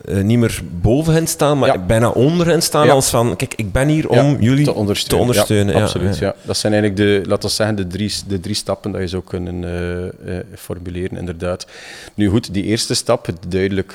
uh, 0.04 0.22
niet 0.22 0.38
meer 0.38 0.60
boven 0.80 1.14
hen 1.14 1.26
staan, 1.26 1.58
maar 1.58 1.68
ja. 1.68 1.78
bijna 1.78 2.08
onder 2.08 2.46
hen 2.46 2.62
staan. 2.62 2.86
Ja. 2.86 2.92
Als 2.92 3.10
van, 3.10 3.36
kijk, 3.36 3.54
ik 3.54 3.72
ben 3.72 3.88
hier 3.88 4.08
om 4.08 4.36
jullie 4.40 4.64
te 4.64 4.74
ondersteunen. 4.74 5.26
Te 5.26 5.30
ondersteunen. 5.30 5.74
absoluut, 5.74 6.18
ja. 6.18 6.34
Dat 6.42 6.56
zijn 6.56 6.72
eigenlijk 6.72 7.02
de, 7.02 7.28
laten 7.28 7.48
we 7.48 7.54
zeggen, 7.54 7.76
de 7.76 7.86
drie, 7.86 8.12
de 8.26 8.40
drie 8.40 8.54
stappen 8.54 8.92
dat 8.92 9.00
je 9.00 9.08
zou 9.08 9.22
kunnen 9.22 9.62
uh, 9.62 10.34
uh, 10.34 10.40
formuleren, 10.54 11.18
inderdaad. 11.18 11.66
Nu 12.14 12.28
goed, 12.28 12.54
die 12.54 12.64
eerste 12.64 12.94
stap, 12.94 13.26
het 13.26 13.36
duidelijk 13.48 13.92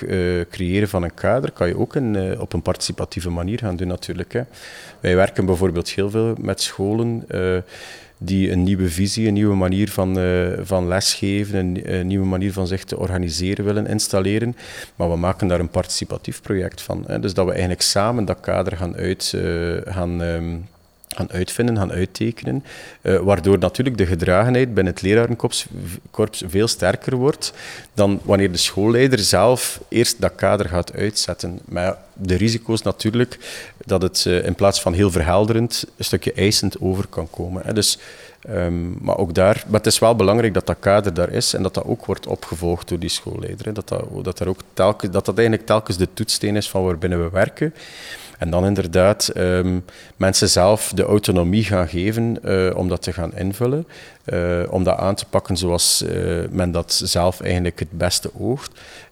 creëren 0.49 0.87
van 0.87 1.03
een 1.03 1.13
kader, 1.13 1.51
kan 1.51 1.67
je 1.67 1.77
ook 1.77 1.95
in, 1.95 2.39
op 2.39 2.53
een 2.53 2.61
participatieve 2.61 3.29
manier 3.29 3.59
gaan 3.59 3.75
doen, 3.75 3.87
natuurlijk. 3.87 4.33
Hè. 4.33 4.41
Wij 4.99 5.15
werken 5.15 5.45
bijvoorbeeld 5.45 5.89
heel 5.89 6.09
veel 6.09 6.35
met 6.39 6.61
scholen 6.61 7.23
die 8.25 8.51
een 8.51 8.63
nieuwe 8.63 8.89
visie, 8.89 9.27
een 9.27 9.33
nieuwe 9.33 9.55
manier 9.55 9.89
van, 9.89 10.19
uh, 10.19 10.47
van 10.61 10.87
lesgeven, 10.87 11.59
een, 11.59 11.93
een, 11.93 12.07
nieuwe 12.07 12.25
manier 12.25 12.53
van 12.53 12.67
zich 12.67 12.83
te 12.83 12.97
organiseren 12.97 13.65
willen 13.65 13.87
installeren. 13.87 14.55
Maar 14.95 15.09
we 15.09 15.15
maken 15.15 15.47
daar 15.47 15.59
een 15.59 15.69
participatief 15.69 16.41
project 16.41 16.81
van. 16.81 17.03
Hè. 17.07 17.19
Dus 17.19 17.33
dat 17.33 17.45
we 17.45 17.51
eigenlijk 17.51 17.81
samen 17.81 18.25
dat 18.25 18.39
kader 18.39 18.77
gaan 18.77 18.95
uit 18.95 19.33
uh, 19.35 19.77
gaan. 19.83 20.21
Um, 20.21 20.65
gaan 21.15 21.31
uitvinden, 21.31 21.77
gaan 21.77 21.91
uittekenen, 21.91 22.63
uh, 23.01 23.19
waardoor 23.19 23.57
natuurlijk 23.57 23.97
de 23.97 24.05
gedragenheid 24.05 24.73
binnen 24.73 24.93
het 24.93 25.01
lerarenkorps 25.01 25.65
veel 26.47 26.67
sterker 26.67 27.15
wordt 27.15 27.53
dan 27.93 28.19
wanneer 28.23 28.51
de 28.51 28.57
schoolleider 28.57 29.19
zelf 29.19 29.81
eerst 29.87 30.21
dat 30.21 30.35
kader 30.35 30.69
gaat 30.69 30.93
uitzetten. 30.93 31.59
Maar 31.65 31.97
de 32.13 32.35
risico's 32.35 32.81
natuurlijk 32.81 33.37
dat 33.85 34.01
het 34.01 34.25
uh, 34.27 34.45
in 34.45 34.55
plaats 34.55 34.81
van 34.81 34.93
heel 34.93 35.11
verhelderend 35.11 35.85
een 35.97 36.05
stukje 36.05 36.33
eisend 36.33 36.81
over 36.81 37.07
kan 37.07 37.29
komen. 37.29 37.61
Hè. 37.65 37.73
Dus, 37.73 37.97
um, 38.49 38.97
maar 39.01 39.17
ook 39.17 39.33
daar, 39.33 39.63
maar 39.67 39.79
het 39.79 39.85
is 39.85 39.99
wel 39.99 40.15
belangrijk 40.15 40.53
dat 40.53 40.67
dat 40.67 40.79
kader 40.79 41.13
daar 41.13 41.31
is 41.31 41.53
en 41.53 41.63
dat 41.63 41.73
dat 41.73 41.85
ook 41.85 42.05
wordt 42.05 42.27
opgevolgd 42.27 42.89
door 42.89 42.99
die 42.99 43.09
schoolleider. 43.09 43.65
Hè. 43.65 43.71
Dat, 43.71 43.87
dat, 43.87 44.23
dat, 44.23 44.45
ook 44.47 44.59
telkens, 44.73 45.11
dat 45.11 45.25
dat 45.25 45.37
eigenlijk 45.37 45.67
telkens 45.67 45.97
de 45.97 46.07
toetssteen 46.13 46.55
is 46.55 46.69
van 46.69 46.83
waarbinnen 46.83 47.23
we 47.23 47.29
werken. 47.29 47.73
En 48.37 48.49
dan 48.49 48.65
inderdaad 48.65 49.31
um, 49.37 49.85
mensen 50.15 50.49
zelf 50.49 50.91
de 50.95 51.03
autonomie 51.03 51.63
gaan 51.63 51.87
geven 51.87 52.37
uh, 52.45 52.75
om 52.75 52.89
dat 52.89 53.01
te 53.01 53.13
gaan 53.13 53.37
invullen, 53.37 53.87
uh, 54.25 54.63
om 54.69 54.83
dat 54.83 54.97
aan 54.97 55.15
te 55.15 55.25
pakken 55.25 55.57
zoals 55.57 56.03
uh, 56.07 56.43
men 56.49 56.71
dat 56.71 57.01
zelf 57.03 57.41
eigenlijk 57.41 57.79
het 57.79 57.91
beste 57.91 58.31
oogt. 58.39 58.71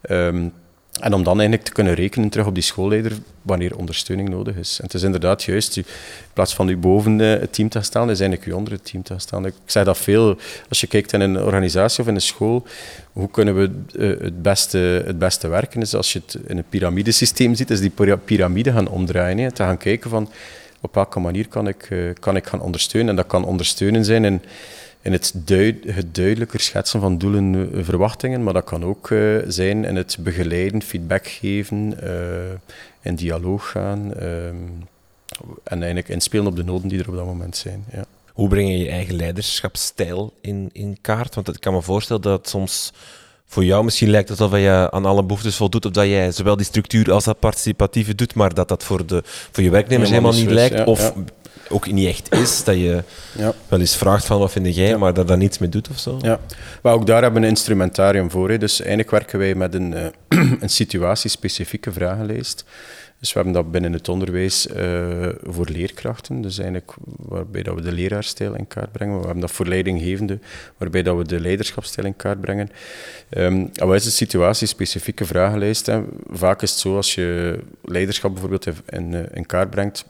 Um, 0.10 0.54
en 1.00 1.14
om 1.14 1.24
dan 1.24 1.34
eigenlijk 1.34 1.64
te 1.68 1.72
kunnen 1.74 1.94
rekenen 1.94 2.30
terug 2.30 2.48
op 2.48 2.54
die 2.54 2.64
schoolleider 2.64 3.12
wanneer 3.42 3.78
ondersteuning 3.78 4.30
nodig 4.30 4.56
is. 4.56 4.78
En 4.78 4.84
het 4.84 4.94
is 4.94 5.04
inderdaad 5.04 5.44
juist, 5.44 5.78
in 5.78 5.86
plaats 6.34 6.56
van 6.56 6.70
u 6.70 6.78
boven 6.78 7.20
het 7.20 7.54
team 7.54 7.70
te 7.70 7.82
staan, 7.82 8.10
is 8.10 8.20
eigenlijk 8.20 8.50
u 8.50 8.52
onder 8.52 8.74
het 8.74 8.86
team 8.86 9.04
te 9.04 9.14
staan. 9.18 9.46
Ik 9.46 9.54
zeg 9.66 9.84
dat 9.84 9.98
veel, 9.98 10.38
als 10.70 10.82
je 10.82 10.88
kijkt 10.88 11.14
in 11.14 11.22
een 11.22 11.42
organisatie 11.42 12.02
of 12.02 12.08
in 12.08 12.16
een 12.16 12.22
school, 12.22 12.66
hoe 13.14 13.30
kunnen 13.30 13.56
we 13.56 13.72
het 14.24 14.42
beste, 14.42 14.78
het 15.06 15.20
beste 15.20 15.48
werken? 15.48 15.82
Als 15.92 16.14
je 16.14 16.22
het 16.26 16.38
in 16.48 16.58
een 16.58 16.70
piramidesysteem 16.70 17.56
ziet, 17.56 17.70
is 17.70 17.80
die 17.80 18.18
piramide 18.26 18.72
gaan 18.72 18.88
omdraaien. 18.88 19.38
Hè, 19.38 19.52
te 19.52 19.64
gaan 19.64 19.78
kijken 19.78 20.10
van 20.10 20.30
op 20.82 20.94
welke 20.96 21.20
manier 21.20 21.48
kan 21.48 21.68
ik, 21.68 22.14
kan 22.20 22.36
ik 22.36 22.48
gaan 22.48 22.62
ondersteunen. 22.62 23.10
En 23.10 23.16
dat 23.16 23.28
kan 23.28 23.46
ondersteunen 23.46 24.06
zijn 24.06 24.26
in 24.26 24.42
in 25.02 25.12
het, 25.12 25.34
duid, 25.36 25.84
het 25.86 26.16
duidelijker 26.16 26.60
schetsen 26.60 27.00
van 27.00 27.18
doelen, 27.18 27.54
uh, 27.54 27.84
verwachtingen, 27.84 28.44
maar 28.44 28.54
dat 28.54 28.64
kan 28.64 28.84
ook 28.84 29.08
zijn 29.48 29.86
in 29.86 29.96
het 29.96 30.18
begeleiden, 30.20 30.82
feedback 30.82 31.28
geven, 31.28 31.98
in 33.02 33.16
dialoog 33.16 33.70
gaan 33.72 34.14
en 35.64 35.78
eigenlijk 35.78 36.10
inspelen 36.10 36.48
op 36.48 36.56
de 36.56 36.64
noden 36.64 36.88
die 36.88 37.00
er 37.00 37.10
op 37.10 37.16
dat 37.16 37.26
moment 37.26 37.58
zijn. 37.58 37.86
Ja. 37.92 38.06
Hoe 38.34 38.50
breng 38.50 38.70
je 38.70 38.78
je 38.78 38.90
eigen 38.90 39.16
leiderschapsstijl 39.16 40.34
in, 40.42 40.70
in 40.72 40.98
kaart? 41.02 41.36
Want 41.36 41.48
ik 41.48 41.60
kan 41.60 41.74
me 41.74 41.82
voorstellen 41.82 42.22
dat 42.22 42.38
het 42.38 42.50
soms 42.50 42.94
voor 43.46 43.66
jou 43.66 43.84
misschien 43.84 44.10
lijkt 44.10 44.30
alsof 44.30 44.52
je 44.52 44.88
aan 44.92 45.06
alle 45.06 45.24
behoeftes 45.24 45.56
voldoet, 45.56 45.86
of 45.86 45.92
dat 45.92 46.06
jij 46.06 46.32
zowel 46.32 46.56
die 46.56 46.66
structuur 46.66 47.12
als 47.12 47.24
dat 47.24 47.40
participatieve 47.40 48.16
doet, 48.16 48.34
maar 48.34 48.54
dat 48.54 48.68
dat 48.68 48.84
voor, 48.84 49.06
de, 49.06 49.22
voor 49.26 49.64
je 49.64 49.70
werknemers 49.70 50.10
helemaal, 50.10 50.32
helemaal 50.32 50.54
niet 50.56 50.60
lijkt. 50.60 50.78
Ja, 50.78 50.92
of 50.92 51.00
ja 51.00 51.14
ook 51.70 51.92
niet 51.92 52.08
echt 52.08 52.34
is. 52.34 52.64
Dat 52.64 52.76
je 52.76 53.04
ja. 53.38 53.54
wel 53.68 53.80
eens 53.80 53.96
vraagt 53.96 54.26
van 54.26 54.40
wat 54.40 54.52
vind 54.52 54.76
jij, 54.76 54.98
maar 54.98 55.14
dat 55.14 55.28
daar 55.28 55.38
niets 55.38 55.58
mee 55.58 55.70
doet 55.70 55.90
of 55.90 56.00
zo. 56.00 56.18
Ja, 56.22 56.40
maar 56.82 56.94
ook 56.94 57.06
daar 57.06 57.22
hebben 57.22 57.42
we 57.42 57.48
een 57.48 57.54
instrumentarium 57.54 58.32
voor. 58.32 58.50
Hè. 58.50 58.58
Dus 58.58 58.80
eigenlijk 58.80 59.12
werken 59.12 59.40
wij 59.40 59.56
met 59.56 59.74
een, 59.74 59.92
uh, 59.92 60.52
een 60.62 60.70
situatiespecifieke 60.70 61.92
vragenlijst. 61.92 62.66
Dus 63.24 63.34
we 63.34 63.40
hebben 63.40 63.62
dat 63.62 63.72
binnen 63.72 63.94
het 63.94 64.10
onderwijs 64.10 64.68
uh, 64.68 65.30
voor 65.44 65.68
leerkrachten, 65.70 66.42
dus 66.42 66.58
eigenlijk 66.58 66.94
waarbij 67.06 67.64
dat 67.64 67.76
we 67.76 67.82
de 67.82 67.92
leraarstijl 67.92 68.56
in 68.56 68.68
kaart 68.68 68.92
brengen. 68.92 69.16
We 69.18 69.24
hebben 69.24 69.42
dat 69.42 69.52
voor 69.52 69.68
leidinggevende, 69.68 70.40
waarbij 70.78 71.04
dat 71.04 71.18
we 71.18 71.24
de 71.24 71.40
leiderschapstijl 71.40 72.08
in 72.08 72.16
kaart 72.16 72.42
brengen. 72.42 72.70
Um, 73.30 73.70
wat 73.76 73.96
is 73.96 74.04
de 74.04 74.10
situatie-specifieke 74.10 75.26
vragenlijst? 75.26 75.86
Hè? 75.86 76.02
Vaak 76.30 76.62
is 76.62 76.70
het 76.70 76.80
zo, 76.80 76.96
als 76.96 77.16
je 77.16 77.60
leiderschap 77.82 78.32
bijvoorbeeld 78.32 78.66
in, 78.66 78.76
in 78.90 79.14
eh, 79.14 79.46
kaart 79.46 79.70
brengt, 79.70 80.06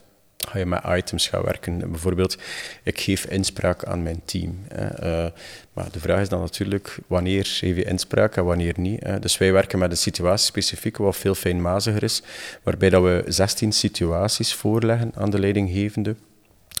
ga 0.48 0.58
je 0.58 0.66
met 0.66 0.82
items 0.88 1.28
gaan 1.28 1.42
werken. 1.42 1.90
Bijvoorbeeld, 1.90 2.38
ik 2.82 3.00
geef 3.00 3.24
inspraak 3.24 3.84
aan 3.84 4.02
mijn 4.02 4.20
team. 4.24 4.66
Uh, 4.72 5.26
maar 5.72 5.90
de 5.92 6.00
vraag 6.00 6.20
is 6.20 6.28
dan 6.28 6.40
natuurlijk, 6.40 6.98
wanneer 7.06 7.44
geef 7.44 7.76
je 7.76 7.84
inspraak 7.84 8.36
en 8.36 8.44
wanneer 8.44 8.74
niet. 8.76 9.22
Dus 9.22 9.38
wij 9.38 9.52
werken 9.52 9.78
met 9.78 9.90
een 9.90 9.96
situatie-specifieke, 9.96 11.02
wat 11.02 11.16
veel 11.16 11.34
fijnmaziger 11.34 12.02
is, 12.02 12.22
waarbij 12.62 12.90
dat 12.90 13.02
we 13.02 13.24
16 13.26 13.72
situaties 13.72 14.54
voorleggen 14.54 15.12
aan 15.14 15.30
de 15.30 15.38
leidinggevende 15.38 16.16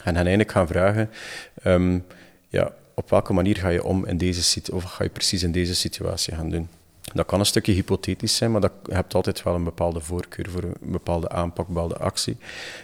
en 0.02 0.14
hen 0.14 0.26
eigenlijk 0.26 0.50
gaan 0.50 0.66
vragen, 0.66 1.10
um, 1.64 2.04
ja, 2.48 2.72
op 2.94 3.10
welke 3.10 3.32
manier 3.32 3.56
ga 3.56 3.68
je 3.68 3.84
om 3.84 4.06
in 4.06 4.16
deze 4.16 4.42
situatie, 4.42 4.86
of 4.86 4.92
ga 4.92 5.04
je 5.04 5.10
precies 5.10 5.42
in 5.42 5.52
deze 5.52 5.74
situatie 5.74 6.34
gaan 6.34 6.50
doen. 6.50 6.68
Dat 7.14 7.26
kan 7.26 7.40
een 7.40 7.46
stukje 7.46 7.72
hypothetisch 7.72 8.36
zijn, 8.36 8.52
maar 8.52 8.60
dat, 8.60 8.72
je 8.84 8.94
hebt 8.94 9.14
altijd 9.14 9.42
wel 9.42 9.54
een 9.54 9.64
bepaalde 9.64 10.00
voorkeur 10.00 10.50
voor 10.50 10.62
een 10.62 10.76
bepaalde 10.80 11.28
aanpak, 11.28 11.68
een 11.68 11.74
bepaalde 11.74 11.96
actie. 11.96 12.36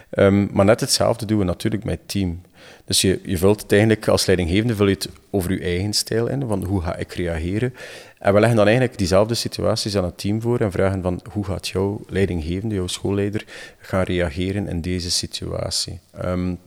Um, 0.09 0.49
maar 0.51 0.65
net 0.65 0.79
hetzelfde 0.79 1.25
doen 1.25 1.37
we 1.39 1.43
natuurlijk 1.43 1.83
met 1.83 1.99
team. 2.05 2.41
Dus 2.85 3.01
je, 3.01 3.19
je 3.23 3.37
vult 3.37 3.61
het 3.61 3.71
eigenlijk 3.71 4.07
als 4.07 4.25
leidinggevende 4.25 4.75
vul 4.75 4.87
je 4.87 4.93
het 4.93 5.09
over 5.29 5.51
je 5.51 5.59
eigen 5.59 5.93
stijl 5.93 6.27
in, 6.27 6.47
van 6.47 6.63
hoe 6.63 6.81
ga 6.81 6.95
ik 6.95 7.13
reageren. 7.13 7.73
En 8.19 8.33
we 8.33 8.39
leggen 8.39 8.57
dan 8.57 8.67
eigenlijk 8.67 8.97
diezelfde 8.97 9.33
situaties 9.33 9.97
aan 9.97 10.03
het 10.03 10.17
team 10.17 10.41
voor 10.41 10.59
en 10.59 10.71
vragen 10.71 11.01
van 11.01 11.21
hoe 11.31 11.45
gaat 11.45 11.67
jouw 11.67 12.01
leidinggevende, 12.07 12.75
jouw 12.75 12.87
schoolleider, 12.87 13.45
gaan 13.77 14.03
reageren 14.03 14.67
in 14.67 14.81
deze 14.81 15.11
situatie. 15.11 15.99
Um, 16.25 16.59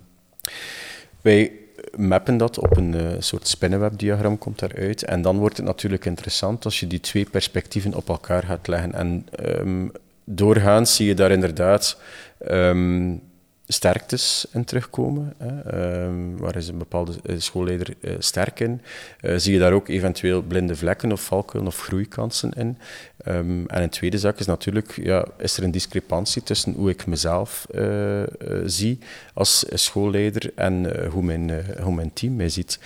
wij 1.20 1.53
mappen 1.96 2.37
dat 2.37 2.59
op 2.59 2.76
een 2.76 2.94
uh, 2.94 3.02
soort 3.18 3.48
spinnenwebdiagram, 3.48 4.38
komt 4.38 4.59
daaruit. 4.59 5.04
En 5.04 5.22
dan 5.22 5.38
wordt 5.38 5.57
het 5.57 5.66
natuurlijk 5.66 6.04
interessant 6.04 6.64
als 6.64 6.80
je 6.80 6.87
die 6.87 7.00
twee 7.00 7.24
perspectieven 7.24 7.94
op 7.94 8.09
elkaar 8.09 8.42
gaat 8.42 8.66
leggen. 8.68 8.92
En 8.92 9.26
um, 9.40 9.92
doorgaans 10.24 10.96
zie 10.96 11.07
je 11.07 11.14
daar 11.14 11.30
inderdaad 11.30 12.00
um, 12.50 13.20
sterktes 13.66 14.46
in 14.53 14.64
terugkomen. 14.64 15.35
Hè. 15.38 16.05
Um, 16.05 16.37
waar 16.37 16.57
is 16.57 16.68
een 16.68 16.79
bepaalde 16.79 17.12
eh, 17.22 17.35
schoolleider 17.38 17.94
uh, 18.00 18.14
sterk 18.18 18.61
in? 18.61 18.81
Uh, 19.20 19.35
zie 19.37 19.53
je 19.53 19.59
daar 19.59 19.72
ook 19.72 19.88
eventueel 19.88 20.42
blinde 20.42 20.77
vlekken 20.77 21.12
of 21.12 21.24
valkuilen 21.24 21.72
of 21.72 21.81
groeikansen 21.81 22.53
in? 22.53 22.79
Um, 23.29 23.66
en 23.66 23.83
een 23.83 23.90
tweede 23.90 24.18
zaak 24.18 24.38
is 24.38 24.46
natuurlijk, 24.46 24.92
ja, 25.03 25.27
is 25.38 25.57
er 25.57 25.62
een 25.62 25.70
discrepantie 25.70 26.42
tussen 26.42 26.72
hoe 26.72 26.90
ik 26.90 27.07
mezelf 27.07 27.66
zie 28.64 28.98
als 29.35 29.64
schoolleider 29.68 30.53
en 30.55 31.07
hoe, 31.07 31.22
mijn, 31.22 31.64
hoe 31.83 31.94
mijn 31.94 32.12
team 32.12 32.37
mij 32.37 32.48
ziet? 32.48 32.79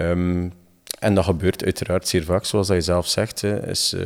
Um, 0.00 0.52
En 0.98 1.14
dat 1.14 1.24
gebeurt 1.24 1.64
uiteraard 1.64 2.08
zeer 2.08 2.24
vaak, 2.24 2.44
zoals 2.44 2.66
dat 2.66 2.76
je 2.76 2.82
zelf 2.82 3.08
zegt. 3.08 3.42
Is, 3.42 3.96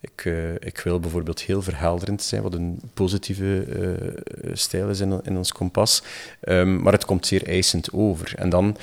ik, 0.00 0.24
uh, 0.24 0.54
ik 0.54 0.80
wil 0.84 1.00
bijvoorbeeld 1.00 1.40
heel 1.40 1.62
verhelderend 1.62 2.22
zijn, 2.22 2.42
wat 2.42 2.54
een 2.54 2.80
positieve 2.94 3.66
uh, 3.66 4.50
stijl 4.52 4.88
is 4.88 5.00
in, 5.00 5.20
in 5.22 5.36
ons 5.36 5.52
kompas. 5.52 6.02
Um, 6.48 6.82
maar 6.82 6.92
het 6.92 7.04
komt 7.04 7.26
zeer 7.26 7.46
eisend 7.46 7.92
over. 7.92 8.32
En 8.36 8.48
dan, 8.48 8.76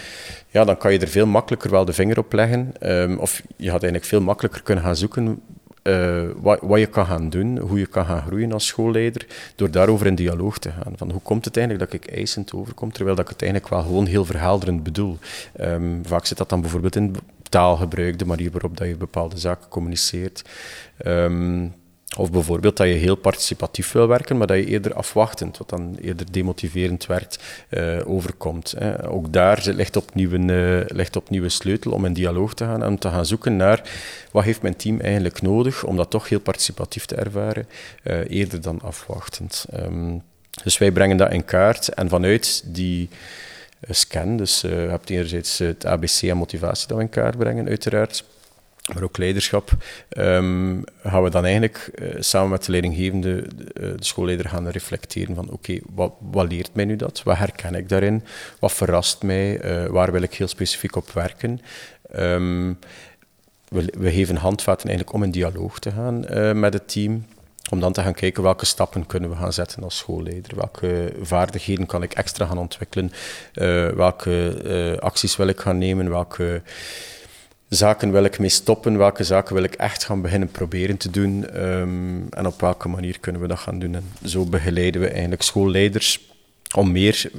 ja, 0.50 0.64
dan 0.64 0.78
kan 0.78 0.94
je 0.94 1.00
er 1.00 1.08
veel 1.08 1.26
makkelijker 1.26 1.70
wel 1.70 1.86
de 1.86 1.94
vinger 1.94 2.18
op 2.18 2.34
leggen. 2.34 2.74
Um, 2.82 3.18
of 3.18 3.42
je 3.56 3.70
gaat 3.70 3.82
eigenlijk 3.82 4.06
veel 4.06 4.22
makkelijker 4.22 4.64
kunnen 4.64 4.84
gaan 4.84 4.96
zoeken 4.96 5.42
uh, 5.88 6.24
wat, 6.42 6.60
wat, 6.62 6.80
je 6.80 6.86
kan 6.86 7.06
gaan 7.06 7.30
doen, 7.30 7.58
hoe 7.58 7.80
je 7.80 7.86
kan 7.86 8.06
gaan 8.06 8.22
groeien 8.22 8.52
als 8.52 8.66
schoolleider, 8.66 9.26
door 9.56 9.72
daarover 9.72 10.08
in 10.08 10.16
dialoog 10.16 10.58
te 10.58 10.72
gaan. 10.72 10.94
Van 10.96 11.12
hoe 11.12 11.22
komt 11.22 11.46
het 11.46 11.58
eigenlijk 11.58 11.92
dat 11.92 12.02
ik 12.02 12.12
eisend 12.12 12.54
overkom, 12.54 12.92
terwijl 12.92 13.16
dat 13.16 13.26
ik 13.26 13.32
het 13.32 13.42
eigenlijk 13.42 13.72
wel 13.72 13.84
gewoon 13.84 14.06
heel 14.06 14.26
verhelderend 14.26 14.84
bedoel. 14.84 15.18
Um, 15.62 16.02
vaak 16.06 16.26
zit 16.26 16.38
dat 16.38 16.50
dan 16.50 16.62
bijvoorbeeld 16.62 16.96
in 16.96 17.16
taalgebruik, 17.50 18.20
de 18.20 18.26
manier 18.26 18.52
waarop 18.52 18.78
dat 18.78 18.88
je 18.88 18.96
bepaalde 18.96 19.38
zaken 19.38 19.70
communiceert. 19.70 20.42
Um, 21.06 21.74
of 22.18 22.32
bijvoorbeeld 22.32 22.78
dat 22.78 22.88
je 22.88 22.94
heel 22.94 23.16
participatief 23.16 23.92
wil 23.92 24.08
werken, 24.08 24.38
maar 24.38 24.48
dat 24.48 24.58
je 24.58 24.66
eerder 24.66 24.94
afwachtend, 24.94 25.58
wat 25.58 25.70
dan 25.70 25.98
eerder 26.02 26.32
demotiverend 26.32 27.06
werkt, 27.06 27.44
uh, 27.70 28.10
overkomt. 28.10 28.74
Hè. 28.78 29.10
Ook 29.10 29.34
daar 29.34 29.64
ligt 29.66 29.96
opnieuw, 29.96 30.32
een, 30.32 30.48
uh, 30.50 30.82
ligt 30.88 31.20
sleutel 31.48 31.92
om 31.92 32.06
in 32.06 32.14
dialoog 32.14 32.54
te 32.54 32.64
gaan 32.64 32.84
en 32.84 32.98
te 32.98 33.10
gaan 33.10 33.26
zoeken 33.26 33.56
naar 33.56 33.90
wat 34.32 34.44
heeft 34.44 34.62
mijn 34.62 34.76
team 34.76 35.00
eigenlijk 35.00 35.42
nodig 35.42 35.84
om 35.84 35.96
dat 35.96 36.10
toch 36.10 36.30
heel 36.30 36.40
participatief 36.40 37.06
te 37.06 37.16
ervaren, 37.16 37.68
uh, 38.04 38.30
eerder 38.30 38.62
dan 38.62 38.82
afwachtend. 38.82 39.66
Um, 39.74 40.22
dus 40.64 40.78
wij 40.78 40.92
brengen 40.92 41.18
dat 41.18 41.34
in 41.34 41.46
kaart 41.46 41.88
en 41.88 42.10
vanuit 42.10 42.64
die 42.66 43.10
scan, 43.90 44.38
dus 44.38 44.62
je 44.62 44.68
hebt 44.68 45.10
enerzijds 45.10 45.58
het 45.58 45.86
ABC 45.86 46.22
en 46.22 46.38
motivatie 46.38 46.88
dat 46.88 46.98
we 46.98 47.04
in 47.04 47.10
kaart 47.10 47.38
brengen, 47.38 47.68
uiteraard 47.68 48.24
maar 48.94 49.04
ook 49.04 49.18
leiderschap, 49.18 49.72
um, 50.18 50.84
gaan 51.04 51.24
we 51.24 51.30
dan 51.30 51.44
eigenlijk 51.44 51.92
uh, 51.96 52.16
samen 52.20 52.50
met 52.50 52.66
de 52.66 52.72
leidinggevende, 52.72 53.48
de, 53.56 53.74
de 53.74 53.96
schoolleider, 54.00 54.50
gaan 54.50 54.68
reflecteren 54.68 55.36
van 55.36 55.50
oké, 55.50 55.80
wat, 55.94 56.14
wat, 56.20 56.52
leert 56.52 56.74
mij 56.74 56.86
nu 56.86 56.96
dat? 56.96 57.24
Wat 57.24 57.38
herken 57.38 57.76
ik 57.76 57.90
daarin? 57.90 58.24
Wat 58.60 58.74
verrast 58.74 59.24
mij? 59.24 59.60
Waar 59.90 60.12
wil 60.12 60.22
ik 60.22 60.34
heel 60.34 60.48
specifiek 60.48 60.96
op 60.96 61.10
werken? 61.10 61.60
Um, 62.16 62.80
we, 63.68 63.94
we, 63.98 64.12
geven 64.12 64.36
handvaten 64.36 64.88
eigenlijk 64.88 65.18
om 65.18 65.24
in 65.24 65.32
dialoog 65.32 65.80
te 65.80 65.92
gaan 65.92 66.20
met 66.60 66.74
het 66.74 66.88
team. 66.88 67.26
Om 67.70 67.80
dan 67.80 67.94
te 67.94 68.02
gaan 68.02 68.14
kijken 68.14 68.44
welke 68.44 68.66
stappen 68.66 69.06
kunnen 69.06 69.30
we 69.30 69.36
gaan 69.36 69.54
zetten 69.54 69.84
als 69.84 69.98
schoolleider. 69.98 70.56
Welke 70.56 71.14
vaardigheden 71.22 71.86
kan 71.86 72.04
ik 72.04 72.14
extra 72.14 72.46
gaan 72.46 72.58
ontwikkelen? 72.58 73.12
welke 73.96 74.98
acties 75.00 75.36
wil 75.36 75.48
ik 75.48 75.60
gaan 75.60 75.78
nemen? 75.78 76.10
Welke 76.10 76.62
zaken 77.70 78.12
wil 78.12 78.24
ik 78.24 78.40
mee 78.40 78.50
stoppen, 78.50 78.98
welke 78.98 79.24
zaken 79.24 79.56
wil 79.56 79.64
ik 79.64 79.74
echt 79.74 80.04
gaan 80.04 80.22
beginnen 80.22 80.52
proberen 80.52 80.98
te 80.98 81.10
doen 81.10 81.64
um, 81.66 82.28
en 82.30 82.46
op 82.46 82.62
welke 82.62 82.88
manier 82.88 83.20
kunnen 83.20 83.42
we 83.42 83.48
dat 83.48 83.60
gaan 83.60 83.80
doen. 83.80 83.96
En 83.96 84.12
zo 84.26 84.46
begeleiden 84.46 85.02
we 85.02 85.08
eigenlijk 85.08 85.42
schoolleiders 85.42 86.20
om 86.76 86.92
meer, 86.92 87.32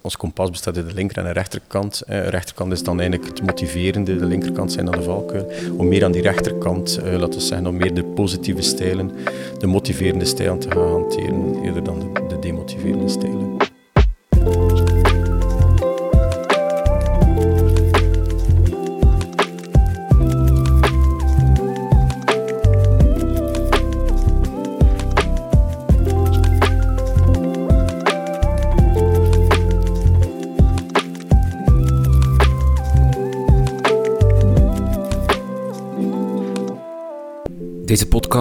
ons 0.00 0.16
kompas 0.16 0.50
bestaat 0.50 0.76
uit 0.76 0.88
de 0.88 0.94
linker 0.94 1.18
en 1.18 1.24
de 1.24 1.30
rechterkant. 1.30 2.02
De 2.06 2.20
rechterkant 2.20 2.72
is 2.72 2.82
dan 2.82 3.00
eigenlijk 3.00 3.30
het 3.30 3.46
motiverende, 3.46 4.16
de 4.16 4.26
linkerkant 4.26 4.72
zijn 4.72 4.84
dan 4.84 4.94
de 4.94 5.02
valkuil. 5.02 5.52
Om 5.76 5.88
meer 5.88 6.04
aan 6.04 6.12
die 6.12 6.22
rechterkant, 6.22 6.98
uh, 7.04 7.18
laten 7.18 7.38
we 7.38 7.44
zeggen, 7.44 7.66
om 7.66 7.76
meer 7.76 7.94
de 7.94 8.04
positieve 8.04 8.62
stijlen, 8.62 9.10
de 9.58 9.66
motiverende 9.66 10.24
stijlen 10.24 10.58
te 10.58 10.70
gaan 10.70 10.90
hanteren, 10.90 11.62
eerder 11.64 11.84
dan 11.84 12.14
de 12.28 12.38
demotiverende 12.38 13.08
stijlen. 13.08 13.51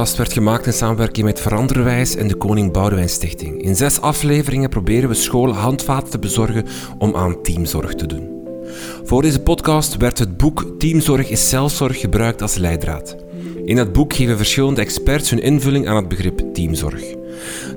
Podcast 0.01 0.17
werd 0.17 0.33
gemaakt 0.33 0.65
in 0.65 0.73
samenwerking 0.73 1.25
met 1.25 1.39
Veranderwijs 1.39 2.15
en 2.15 2.27
de 2.27 2.35
Koning 2.35 2.71
Boudewijn 2.71 3.09
Stichting. 3.09 3.61
In 3.61 3.75
zes 3.75 4.01
afleveringen 4.01 4.69
proberen 4.69 5.09
we 5.09 5.15
scholen 5.15 5.55
handvaten 5.55 6.09
te 6.09 6.19
bezorgen 6.19 6.65
om 6.97 7.15
aan 7.15 7.41
teamzorg 7.41 7.95
te 7.95 8.05
doen. 8.05 8.29
Voor 9.03 9.21
deze 9.21 9.39
podcast 9.39 9.97
werd 9.97 10.19
het 10.19 10.37
boek 10.37 10.65
Teamzorg 10.77 11.29
is 11.29 11.49
zelfzorg 11.49 11.99
gebruikt 11.99 12.41
als 12.41 12.55
leidraad. 12.55 13.15
In 13.65 13.77
het 13.77 13.93
boek 13.93 14.13
geven 14.13 14.37
verschillende 14.37 14.81
experts 14.81 15.29
hun 15.29 15.41
invulling 15.41 15.87
aan 15.87 15.95
het 15.95 16.07
begrip 16.07 16.53
teamzorg. 16.53 17.01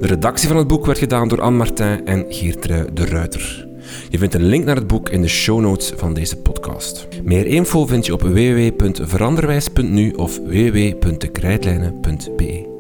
De 0.01 0.07
redactie 0.07 0.49
van 0.49 0.57
het 0.57 0.69
boek 0.69 0.87
werd 0.87 0.99
gedaan 0.99 1.29
door 1.29 1.41
Anne 1.41 1.59
Martin 1.59 2.07
en 2.07 2.25
Geertrui 2.29 2.87
de 2.93 3.05
Ruiter. 3.05 3.74
Je 4.09 4.19
vindt 4.19 4.35
een 4.35 4.45
link 4.45 4.65
naar 4.65 4.77
het 4.77 4.87
boek 4.87 5.09
in 5.09 5.23
de 5.23 5.29
show 5.29 5.61
notes 5.61 5.93
van 5.97 6.15
deze 6.15 6.37
podcast. 6.37 7.09
Meer 7.23 7.47
info 7.47 7.87
vind 7.87 8.07
je 8.07 8.13
op 8.13 8.23
www.veranderwijs.nu 8.23 10.11
of 10.11 10.39
www.dekrijtlijnen.be. 10.39 12.74